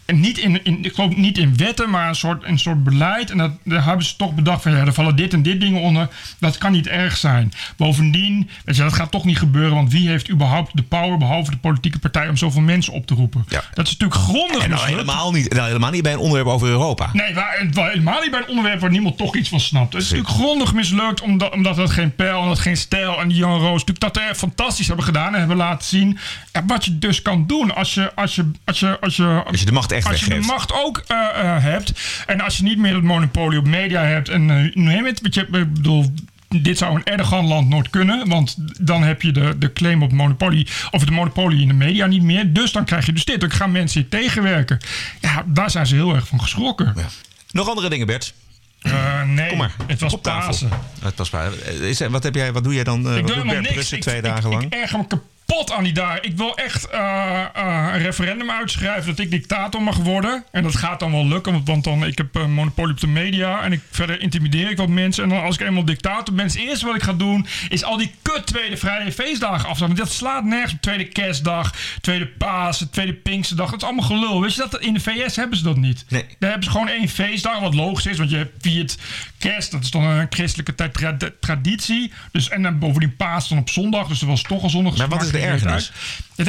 en 0.06 0.20
niet 0.20 0.38
in, 0.38 0.64
in, 0.64 0.86
ik 0.86 0.94
geloof 0.94 1.16
niet 1.16 1.38
in 1.38 1.58
wetten, 1.58 1.90
maar 1.90 2.08
een 2.08 2.16
soort, 2.16 2.44
een 2.44 2.60
soort 2.60 2.84
beleid. 2.84 3.32
En 3.32 3.38
dat, 3.38 3.52
daar 3.64 3.86
hebben 3.86 4.06
ze 4.06 4.16
toch 4.16 4.34
bedacht 4.34 4.62
van 4.62 4.72
ja, 4.72 4.78
er 4.78 4.94
vallen 4.94 5.16
dit 5.16 5.34
en 5.34 5.42
dit 5.42 5.60
dingen 5.60 5.82
onder. 5.82 6.08
Dat 6.40 6.58
kan 6.58 6.72
niet 6.72 6.88
erg 6.88 7.18
zijn. 7.18 7.54
Bovendien, 7.78 8.50
weet 8.66 8.76
je, 8.76 8.82
dat 8.82 8.94
gaat 8.94 9.12
toch 9.12 9.26
niet 9.26 9.38
gebeuren. 9.38 9.76
Want 9.76 9.92
wie 9.92 10.10
heeft 10.10 10.30
überhaupt 10.30 10.76
de 10.76 10.84
power, 10.84 11.18
behalve 11.18 11.52
de 11.52 11.58
politieke 11.58 12.00
partij, 12.00 12.30
om 12.30 12.38
zoveel 12.38 12.62
mensen 12.62 12.94
op 12.94 13.06
te 13.06 13.14
roepen? 13.14 13.46
Ja. 13.48 13.64
Dat 13.74 13.86
is 13.88 13.98
natuurlijk 13.98 14.22
grondig 14.22 14.64
En 14.64 14.70
nou 14.70 14.82
mislukt. 14.82 14.90
helemaal 14.90 15.32
niet, 15.32 15.54
nou 15.54 15.68
helemaal 15.68 15.92
niet 15.92 16.04
bij 16.04 16.14
een 16.14 16.20
onderwerp 16.20 16.48
over 16.48 16.68
Europa. 16.68 17.10
Nee, 17.14 17.34
waar, 17.34 17.68
helemaal 17.74 18.22
niet 18.22 18.32
bij 18.32 18.40
een 18.40 18.48
onderwerp 18.48 18.80
waar 18.80 18.90
niemand 18.90 19.18
toch 19.18 19.36
iets 19.36 19.50
van 19.50 19.60
snapt. 19.60 19.94
Het 19.94 20.02
is 20.02 20.10
natuurlijk 20.10 20.36
grondig 20.36 20.74
mislukt 20.74 21.22
omdat, 21.22 21.54
omdat 21.54 21.78
het 21.78 21.90
geen 21.90 22.16
pijl 22.16 22.42
en 22.42 22.48
dat 22.48 22.60
geen 22.60 22.78
stijl 22.78 23.20
en 23.20 23.28
die 23.28 23.38
Jan 23.38 23.60
Roos 23.60 23.86
natuurlijk 23.86 24.00
dat 24.14 24.18
er 24.18 24.36
fantastisch 24.36 24.88
hebben 24.88 25.06
gedaan 25.06 25.34
en 25.34 25.40
hebben 25.40 25.58
laten 25.58 25.88
zien 25.88 26.18
ja, 26.52 26.66
wat 26.66 26.86
je 26.86 27.00
dus 27.00 27.22
kan 27.22 27.48
doen 27.48 27.76
als 27.76 27.94
je 27.94 28.16
als 28.16 28.36
je 28.36 28.52
als 28.66 28.80
je 28.80 28.98
als 29.02 29.16
je 29.16 29.44
Als 29.46 29.60
je 29.60 29.66
de 29.66 29.72
macht 29.72 29.92
echt 29.92 30.01
als 30.06 30.20
je 30.20 30.30
de 30.30 30.40
macht 30.40 30.74
ook 30.74 31.04
eh, 31.08 31.18
eh, 31.18 31.64
hebt 31.64 31.94
en 32.26 32.42
als 32.42 32.58
je 32.58 32.64
niet 32.64 32.78
meer 32.78 32.94
het 32.94 33.04
monopolie 33.04 33.60
op 33.60 33.68
media 33.68 34.02
hebt 34.04 34.30
en 34.30 34.50
uh, 34.50 34.76
neem 34.76 35.06
het, 35.06 35.36
ik 35.38 35.50
bedoel 35.50 36.14
dit 36.48 36.78
zou 36.78 36.96
een 36.96 37.04
Erdogan-land 37.04 37.70
nooit 37.70 37.90
kunnen, 37.90 38.28
want 38.30 38.56
dan 38.80 39.04
heb 39.04 39.22
je 39.22 39.32
de, 39.32 39.58
de 39.58 39.74
claim 39.74 40.04
op 40.04 40.12
monopolie 40.12 40.68
of 40.92 41.06
de 41.06 41.12
monopolie 41.12 41.62
in 41.62 41.68
de 41.68 41.74
media 41.74 42.06
niet 42.06 42.22
meer. 42.24 42.54
Dus 42.54 42.72
dan 42.72 42.86
krijg 42.86 43.06
je 43.06 43.14
dus 43.14 43.26
dit. 43.26 43.42
Dan 43.42 43.52
gaan 43.52 43.72
mensen 43.72 44.02
hier 44.02 44.10
tegenwerken. 44.10 44.80
Ja, 45.22 45.44
daar 45.46 45.70
zijn 45.72 45.88
ze 45.88 45.96
heel 45.96 46.16
erg 46.16 46.28
van 46.28 46.42
geschrokken. 46.42 46.94
Ja. 46.96 47.06
Nog 47.52 47.70
andere 47.70 47.90
dingen, 47.90 48.08
Bert? 48.08 48.34
Eh, 48.82 49.24
nee, 49.24 49.50
Kom 49.50 49.58
maar. 49.58 49.72
het 49.88 50.00
was. 50.00 50.16
Pasen. 50.22 50.70
Het 51.02 51.18
was 51.18 51.30
Pasen. 51.30 52.12
Wat, 52.12 52.24
heb 52.24 52.36
jij, 52.36 52.52
wat 52.54 52.64
doe 52.64 52.74
jij 52.74 52.84
dan? 52.84 53.08
eh, 53.08 53.16
Ik 53.18 53.22
doe 53.28 53.36
helemaal 53.36 53.46
Bert 53.54 53.62
niks. 53.62 53.74
Brussen 53.74 53.98
Ik, 53.98 54.04
twee 54.04 54.16
ik, 54.18 54.24
dagen 54.24 54.46
ik, 54.46 54.52
lang? 54.52 54.64
ik 54.66 54.74
erger 54.74 54.98
me 54.98 55.08
kapot 55.08 55.30
aan 55.52 55.84
die 55.84 55.94
daar. 55.94 56.26
Ik 56.26 56.38
wil 56.38 56.56
echt 56.56 56.90
eh, 56.90 57.46
eh, 57.54 57.90
een 57.94 58.02
referendum 58.02 58.52
uitschrijven 58.52 59.06
dat 59.06 59.20
ik 59.20 59.32
dictator 59.32 59.82
mag 59.82 59.98
worden. 59.98 60.44
En 60.52 60.64
dat 60.64 60.76
gaat 60.76 61.00
dan 61.00 61.12
wel 61.12 61.28
lukken, 61.28 61.64
want, 61.64 61.84
dan 61.84 62.06
ik 62.06 62.18
heb 62.18 62.36
een 62.36 62.54
monopolie 62.54 62.94
op 62.94 63.00
de 63.00 63.08
media. 63.08 63.62
En 63.62 63.72
ik, 63.72 63.82
verder 63.92 64.22
intimideer 64.22 64.70
ik 64.70 64.78
wat 64.78 64.88
mensen. 64.88 65.24
En 65.24 65.30
dan 65.30 65.44
als 65.44 65.56
ik 65.56 65.68
eenmaal 65.68 65.86
dictator 65.86 66.36
ben, 66.36 66.46
is 66.46 66.54
het 66.54 66.64
eerste 66.64 66.86
wat 66.86 66.96
ik 66.96 67.04
ga 67.04 67.14
doen... 67.14 67.48
is 67.70 67.84
al 67.84 67.98
die 67.98 68.12
kut 68.22 68.46
tweede 68.46 68.78
vrije 68.78 69.12
feestdagen 69.12 69.70
afstaan. 69.70 69.88
Want 69.88 70.00
dat 70.00 70.12
slaat 70.12 70.44
nergens 70.44 70.74
op. 70.74 70.82
Tweede 70.82 71.06
kerstdag, 71.06 71.74
tweede 72.02 72.28
Pasen, 72.28 72.90
tweede 72.90 73.14
Pinksterdag. 73.14 73.70
Dat 73.70 73.82
is 73.82 73.88
allemaal 73.88 74.06
gelul. 74.06 74.42
Weet 74.42 74.56
je 74.56 74.68
dat? 74.70 74.82
In 74.82 74.94
de 74.94 75.00
VS 75.00 75.36
hebben 75.36 75.58
ze 75.58 75.64
dat 75.64 75.78
niet. 75.78 76.06
Nee. 76.08 76.26
Daar 76.40 76.50
hebben 76.50 76.64
ze 76.64 76.72
gewoon 76.72 76.90
één 76.90 77.10
feestdag, 77.10 77.60
wat 77.60 77.74
logisch 77.74 78.06
is, 78.06 78.18
want 78.18 78.30
je 78.30 78.48
viert 78.60 78.98
kerst, 79.38 79.72
dat 79.72 79.84
is 79.84 79.92
dan 79.92 80.04
een 80.04 80.28
christelijke 80.30 80.76
tra- 80.76 81.18
tra- 81.18 81.30
traditie. 81.40 82.12
Dus, 82.32 82.50
en 82.50 82.62
dan 82.62 82.80
bovendien 82.80 83.16
paas 83.16 83.50
dan 83.50 83.58
op 83.58 83.70
zondag, 83.70 84.08
dus 84.08 84.22
er 84.22 84.28
was 84.28 84.42
toch 84.42 84.64
al 84.64 84.70
zondag. 84.70 84.98
Maar 84.98 85.08
wat 85.08 85.22
is 85.22 85.32
de 85.32 85.41
maakt 85.42 85.62
het 85.62 85.70
ergernis? 85.70 85.92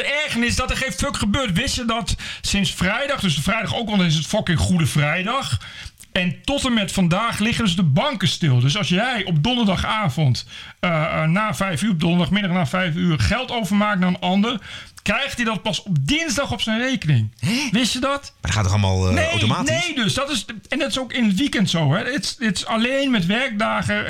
ergernis 0.03 0.57
dat 0.57 0.71
er 0.71 0.77
geen 0.77 0.93
fuck 0.93 1.17
gebeurt. 1.17 1.53
Wist 1.53 1.77
je 1.77 1.85
dat 1.85 2.17
sinds 2.41 2.73
vrijdag, 2.73 3.21
dus 3.21 3.39
vrijdag 3.43 3.75
ook, 3.75 3.89
dan 3.89 4.05
is 4.05 4.15
het 4.15 4.27
fucking 4.27 4.59
Goede 4.59 4.87
Vrijdag. 4.87 5.59
En 6.13 6.43
tot 6.45 6.65
en 6.65 6.75
met 6.75 6.93
vandaag 6.93 7.39
liggen 7.39 7.65
dus 7.65 7.77
de 7.77 7.83
banken 7.83 8.29
stil. 8.29 8.61
Dus 8.61 8.77
als 8.77 8.89
jij 8.89 9.25
op 9.25 9.43
donderdagavond 9.43 10.47
eh, 10.83 11.23
eh, 11.23 11.29
na 11.29 11.55
vijf 11.55 11.83
uur, 11.83 11.91
op 11.91 12.01
donderdagmiddag 12.01 12.51
na 12.51 12.67
vijf 12.67 12.95
uur, 12.95 13.19
geld 13.21 13.51
overmaakt 13.51 13.99
naar 14.01 14.09
een 14.09 14.21
ander, 14.21 14.61
krijgt 15.03 15.37
hij 15.37 15.45
dat 15.45 15.63
pas 15.63 15.83
op 15.83 15.97
dinsdag 16.01 16.53
op 16.53 16.61
zijn 16.61 16.79
rekening. 16.81 17.31
Wist 17.71 17.93
je 17.93 17.99
dat? 17.99 18.21
Maar 18.21 18.31
dat 18.41 18.51
gaat 18.51 18.63
toch 18.63 18.73
allemaal 18.73 19.09
eh, 19.09 19.15
Nee, 19.15 19.31
automatisch? 19.31 19.87
nee, 19.87 19.95
dus 19.95 20.15
dat 20.15 20.31
is. 20.31 20.45
En 20.69 20.79
dat 20.79 20.89
is 20.91 20.99
ook 20.99 21.13
in 21.13 21.25
het 21.25 21.37
weekend 21.37 21.71
zo. 21.71 21.95
Het, 21.95 22.23
is, 22.25 22.37
het 22.47 22.67
alleen 22.67 23.11
met 23.11 23.27
werkdagen. 23.27 24.07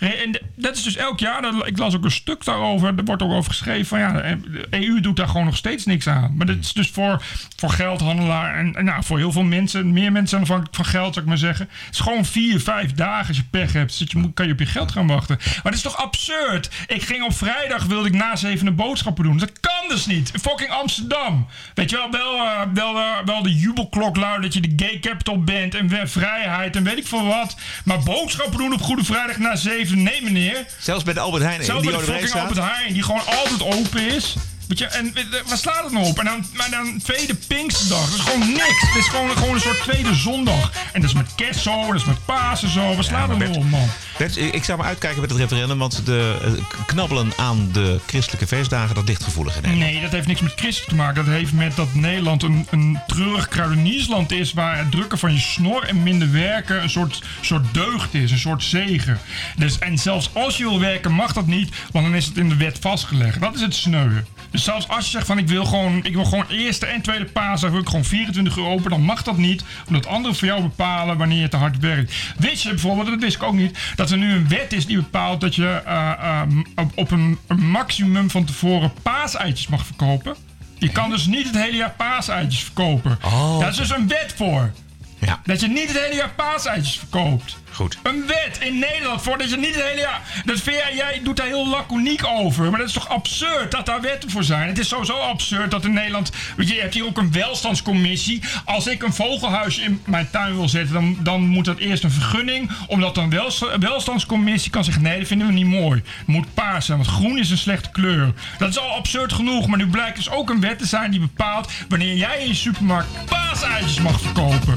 en 0.00 0.40
dat 0.56 0.76
is 0.76 0.82
dus 0.82 0.96
elk 0.96 1.18
jaar. 1.20 1.42
dat- 1.42 1.66
Ik 1.66 1.78
las 1.78 1.94
ook 1.94 2.04
een 2.04 2.10
stuk 2.10 2.44
daarover. 2.44 2.92
Er 2.98 3.04
wordt 3.04 3.22
ook 3.22 3.30
over 3.32 3.50
geschreven 3.50 3.86
van 3.86 3.98
ja, 3.98 4.12
de 4.12 4.66
EU 4.70 5.00
doet 5.00 5.16
daar 5.16 5.28
gewoon 5.28 5.44
nog 5.44 5.56
steeds 5.56 5.84
niks 5.84 6.06
aan. 6.08 6.36
Maar 6.36 6.46
dat 6.46 6.56
is 6.60 6.72
dus 6.72 6.90
voor, 6.90 7.22
voor 7.56 7.70
geldhandelaar 7.70 8.54
en, 8.58 8.74
en 8.74 8.84
nou, 8.84 9.04
voor 9.04 9.18
heel 9.18 9.32
veel 9.32 9.42
mensen, 9.42 9.92
meer 9.92 10.12
mensen 10.12 10.40
afhankelijk 10.40 10.76
van 10.76 10.84
geld, 10.84 11.12
zou 11.14 11.20
ik 11.24 11.28
maar 11.30 11.38
zeggen. 11.38 11.68
Het 11.86 11.94
is 11.94 12.00
gewoon 12.00 12.24
vier, 12.24 12.60
vijf 12.60 12.92
dagen 12.94 13.28
als 13.28 13.36
je 13.36 13.44
pech 13.50 13.72
hebt. 13.72 13.92
Zit 13.94 14.10
je, 14.10 14.18
moet- 14.18 14.34
kan 14.34 14.46
je 14.46 14.52
op 14.52 14.58
je 14.58 14.66
geld 14.66 14.92
gaan 14.92 15.06
wachten. 15.06 15.36
Maar 15.44 15.60
dat 15.62 15.74
is 15.74 15.80
toch 15.82 15.96
absurd? 16.10 16.70
Ik 16.86 17.02
ging 17.02 17.24
op 17.24 17.36
vrijdag, 17.36 17.84
wilde 17.84 18.08
ik 18.08 18.14
na 18.14 18.36
zevende 18.36 18.72
boodschappen 18.72 19.24
doen. 19.24 19.38
Dat 19.38 19.60
kan 19.60 19.88
dus 19.88 20.06
niet. 20.06 20.32
Fucking 20.42 20.70
Amsterdam. 20.70 21.46
Weet 21.74 21.90
je 21.90 21.96
wel, 21.96 22.10
wel, 22.10 22.34
eh, 22.36 22.60
wel, 22.74 22.96
eh, 22.96 23.16
wel 23.24 23.42
de 23.42 23.54
jubelklok 23.54 24.16
luiden 24.16 24.42
dat 24.42 24.54
je 24.54 24.60
de 24.60 24.84
gay 24.84 24.98
capital 24.98 25.42
bent 25.44 25.74
en 25.74 26.08
vrijheid 26.08 26.76
en 26.76 26.84
weet 26.84 26.98
ik 26.98 27.06
veel 27.06 27.26
wat. 27.26 27.56
Maar 27.84 28.02
boodschappen 28.02 28.58
doen 28.58 28.72
op 28.72 28.82
Goede 28.82 29.04
Vrijdag 29.04 29.38
na 29.38 29.56
zeven, 29.56 30.02
nee 30.02 30.22
meneer. 30.22 30.66
Zelfs 30.78 31.04
bij 31.04 31.14
de 31.14 31.20
Albert 31.20 31.42
Heijn 31.42 31.64
Zelfs 31.64 31.84
bij 31.84 31.96
de 31.96 32.02
fucking. 32.02 32.32
Albert 32.32 32.58
Heijn, 32.58 32.92
die 32.92 33.02
gewoon 33.02 33.26
altijd 33.26 33.62
open 33.62 34.14
is. 34.14 34.36
Weet 34.70 34.78
je, 34.78 34.86
en 34.86 35.12
waar 35.46 35.58
slaat 35.58 35.84
het 35.84 35.92
nou 35.92 36.06
op? 36.06 36.18
En 36.18 36.24
dan, 36.24 36.44
maar 36.54 36.70
dan 36.70 37.00
tweede 37.02 37.34
Pinksterdag. 37.34 38.10
Dat 38.10 38.18
is 38.18 38.24
gewoon 38.24 38.52
niks. 38.52 38.80
Het 38.80 38.96
is 38.96 39.06
gewoon, 39.06 39.30
gewoon 39.30 39.54
een 39.54 39.60
soort 39.60 39.82
tweede 39.82 40.14
zondag. 40.14 40.72
En 40.92 41.00
dat 41.00 41.10
is 41.10 41.16
met 41.16 41.34
kerst 41.34 41.60
zo, 41.60 41.86
dat 41.86 41.94
is 41.94 42.04
met 42.04 42.24
Pasen 42.24 42.68
zo. 42.68 42.94
Waar 42.94 43.04
slaat 43.04 43.28
maar 43.28 43.36
het 43.36 43.48
nou 43.48 43.64
op, 43.64 43.70
man? 43.70 43.88
Bert, 44.18 44.36
ik 44.36 44.64
zou 44.64 44.78
maar 44.78 44.86
uitkijken 44.86 45.20
met 45.20 45.30
het 45.30 45.38
referendum, 45.38 45.78
want 45.78 46.06
de 46.06 46.38
eh, 46.42 46.64
knabbelen 46.86 47.32
aan 47.36 47.68
de 47.72 48.00
christelijke 48.06 48.46
feestdagen, 48.46 48.94
dat 48.94 49.08
ligt 49.08 49.24
gevoelig 49.24 49.56
in 49.56 49.62
Nederland. 49.62 49.92
Nee, 49.92 50.02
dat 50.02 50.10
heeft 50.10 50.26
niks 50.26 50.40
met 50.40 50.52
christen 50.56 50.88
te 50.88 50.94
maken. 50.94 51.24
Dat 51.24 51.34
heeft 51.34 51.52
met 51.52 51.76
dat 51.76 51.94
Nederland 51.94 52.42
een, 52.42 52.66
een 52.70 52.98
treurig 53.06 53.48
kruideniersland 53.48 54.32
is... 54.32 54.52
waar 54.52 54.78
het 54.78 54.90
drukken 54.90 55.18
van 55.18 55.32
je 55.32 55.40
snor 55.40 55.84
en 55.84 56.02
minder 56.02 56.32
werken 56.32 56.82
een 56.82 56.90
soort, 56.90 57.22
soort 57.40 57.74
deugd 57.74 58.14
is. 58.14 58.30
Een 58.30 58.38
soort 58.38 58.62
zegen. 58.62 59.18
Dus, 59.56 59.78
en 59.78 59.98
zelfs 59.98 60.30
als 60.32 60.56
je 60.56 60.64
wil 60.64 60.80
werken 60.80 61.12
mag 61.12 61.32
dat 61.32 61.46
niet... 61.46 61.74
want 61.92 62.04
dan 62.04 62.14
is 62.14 62.26
het 62.26 62.36
in 62.36 62.48
de 62.48 62.56
wet 62.56 62.78
vastgelegd. 62.80 63.40
Dat 63.40 63.54
is 63.54 63.60
het 63.60 63.74
sneuwen. 63.74 64.26
Dus 64.50 64.64
zelfs 64.64 64.88
als 64.88 65.04
je 65.04 65.10
zegt 65.10 65.26
van 65.26 65.38
ik 65.38 65.48
wil 65.48 65.64
gewoon, 65.64 66.04
ik 66.04 66.14
wil 66.14 66.24
gewoon 66.24 66.46
eerste 66.48 66.86
en 66.86 67.00
tweede 67.02 67.24
paasdag... 67.24 67.70
wil 67.70 67.80
ik 67.80 67.86
gewoon 67.86 68.04
24 68.04 68.56
uur 68.56 68.64
open, 68.64 68.90
dan 68.90 69.02
mag 69.02 69.22
dat 69.22 69.36
niet. 69.36 69.64
Omdat 69.86 70.06
anderen 70.06 70.36
voor 70.36 70.48
jou 70.48 70.62
bepalen 70.62 71.18
wanneer 71.18 71.40
je 71.40 71.48
te 71.48 71.56
hard 71.56 71.78
werkt. 71.78 72.14
Wist 72.36 72.62
je 72.62 72.68
bijvoorbeeld, 72.68 73.06
dat 73.06 73.20
wist 73.20 73.36
ik 73.36 73.42
ook 73.42 73.54
niet... 73.54 73.78
dat 73.94 74.10
er 74.10 74.18
nu 74.18 74.32
een 74.32 74.48
wet 74.48 74.72
is 74.72 74.86
die 74.86 74.96
bepaalt 74.96 75.40
dat 75.40 75.54
je 75.54 75.68
eh, 75.68 76.10
eh, 76.10 76.42
op, 76.76 76.92
op 76.94 77.10
een, 77.10 77.38
een 77.46 77.70
maximum 77.70 78.30
van 78.30 78.44
tevoren 78.44 78.92
paaseitjes 79.02 79.66
mag 79.66 79.86
verkopen. 79.86 80.36
Je 80.78 80.88
kan 80.88 81.10
dus 81.10 81.26
niet 81.26 81.46
het 81.46 81.56
hele 81.56 81.76
jaar 81.76 81.94
paaseitjes 81.96 82.62
verkopen. 82.62 83.18
Oh. 83.24 83.58
Daar 83.58 83.68
is 83.68 83.76
dus 83.76 83.90
een 83.90 84.08
wet 84.08 84.34
voor. 84.36 84.72
Ja, 85.20 85.40
Dat 85.44 85.60
je 85.60 85.66
niet 85.68 85.88
het 85.88 86.00
hele 86.00 86.14
jaar 86.14 86.30
paaseitjes 86.36 86.96
verkoopt. 86.98 87.58
goed. 87.72 87.98
Een 88.02 88.26
wet 88.26 88.58
in 88.60 88.78
Nederland 88.78 89.22
voor 89.22 89.38
dat 89.38 89.50
je 89.50 89.56
niet 89.56 89.74
het 89.74 89.84
hele 89.84 90.00
jaar. 90.00 90.20
Dat 90.44 90.60
vind 90.60 90.76
jij, 90.76 90.94
jij 90.96 91.20
doet 91.24 91.36
daar 91.36 91.46
heel 91.46 91.68
laconiek 91.68 92.26
over. 92.26 92.70
Maar 92.70 92.78
dat 92.78 92.88
is 92.88 92.94
toch 92.94 93.08
absurd 93.08 93.70
dat 93.70 93.86
daar 93.86 94.00
wetten 94.00 94.30
voor 94.30 94.44
zijn? 94.44 94.68
Het 94.68 94.78
is 94.78 94.88
sowieso 94.88 95.18
absurd 95.18 95.70
dat 95.70 95.84
in 95.84 95.92
Nederland. 95.92 96.30
Weet 96.56 96.68
je, 96.68 96.74
je 96.74 96.80
hebt 96.80 96.94
hier 96.94 97.04
ook 97.06 97.18
een 97.18 97.32
welstandscommissie. 97.32 98.42
Als 98.64 98.86
ik 98.86 99.02
een 99.02 99.12
vogelhuisje 99.12 99.82
in 99.82 100.02
mijn 100.06 100.30
tuin 100.30 100.54
wil 100.56 100.68
zetten, 100.68 100.94
dan, 100.94 101.16
dan 101.22 101.46
moet 101.46 101.64
dat 101.64 101.78
eerst 101.78 102.04
een 102.04 102.10
vergunning. 102.10 102.70
Omdat 102.86 103.16
een 103.16 103.30
welst- 103.30 103.76
welstandscommissie 103.78 104.70
kan 104.70 104.84
zeggen: 104.84 105.02
nee, 105.02 105.18
dat 105.18 105.26
vinden 105.28 105.46
we 105.46 105.52
niet 105.52 105.66
mooi. 105.66 106.02
Het 106.18 106.26
moet 106.26 106.54
paars 106.54 106.86
zijn, 106.86 106.98
want 106.98 107.10
groen 107.10 107.38
is 107.38 107.50
een 107.50 107.58
slechte 107.58 107.90
kleur. 107.90 108.32
Dat 108.58 108.68
is 108.68 108.78
al 108.78 108.90
absurd 108.96 109.32
genoeg. 109.32 109.66
Maar 109.66 109.78
nu 109.78 109.86
blijkt 109.88 110.16
dus 110.16 110.30
ook 110.30 110.50
een 110.50 110.60
wet 110.60 110.78
te 110.78 110.86
zijn 110.86 111.10
die 111.10 111.20
bepaalt 111.20 111.72
wanneer 111.88 112.14
jij 112.16 112.40
in 112.40 112.48
je 112.48 112.54
supermarkt 112.54 113.08
paaseitjes 113.26 114.00
mag 114.00 114.20
verkopen. 114.20 114.74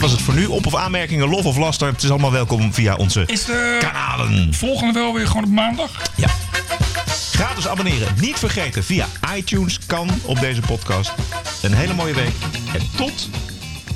Dit 0.00 0.08
was 0.08 0.18
het 0.18 0.28
voor 0.28 0.34
nu. 0.34 0.46
Op 0.46 0.66
of 0.66 0.74
aanmerkingen, 0.74 1.28
lof 1.28 1.44
of 1.44 1.56
laster. 1.56 1.86
Het 1.88 2.02
is 2.02 2.10
allemaal 2.10 2.32
welkom 2.32 2.72
via 2.72 2.94
onze 2.94 3.22
Is 3.26 3.44
de 3.44 3.76
kanalen. 3.80 4.54
volgende 4.54 4.92
wel 4.92 5.12
weer 5.14 5.26
gewoon 5.26 5.44
op 5.44 5.50
maandag? 5.50 5.90
Ja. 6.16 6.28
Gratis 7.32 7.68
abonneren. 7.68 8.14
Niet 8.20 8.38
vergeten 8.38 8.84
via 8.84 9.06
iTunes 9.36 9.78
kan 9.86 10.10
op 10.24 10.40
deze 10.40 10.60
podcast. 10.60 11.12
Een 11.62 11.74
hele 11.74 11.94
mooie 11.94 12.14
week. 12.14 12.32
En 12.74 12.80
tot 12.96 13.28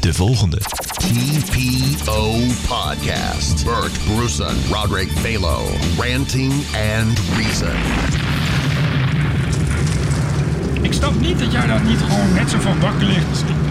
de 0.00 0.14
volgende. 0.14 0.58
TPO 0.96 2.32
Podcast. 2.66 3.64
Bert 3.64 3.92
Bruson, 4.04 4.56
Roderick 4.70 5.10
Balo, 5.22 5.70
Ranting 5.98 6.52
and 7.00 7.20
Reason. 7.36 7.76
Ik 10.82 10.92
snap 10.92 11.20
niet 11.20 11.38
dat 11.38 11.52
jij 11.52 11.66
daar 11.66 11.84
niet 11.84 11.98
gewoon 11.98 12.32
net 12.32 12.50
zo 12.50 12.58
van 12.58 12.80
wakker 12.80 13.06
ligt 13.06 13.28
als 13.30 13.40
ik. 13.40 13.63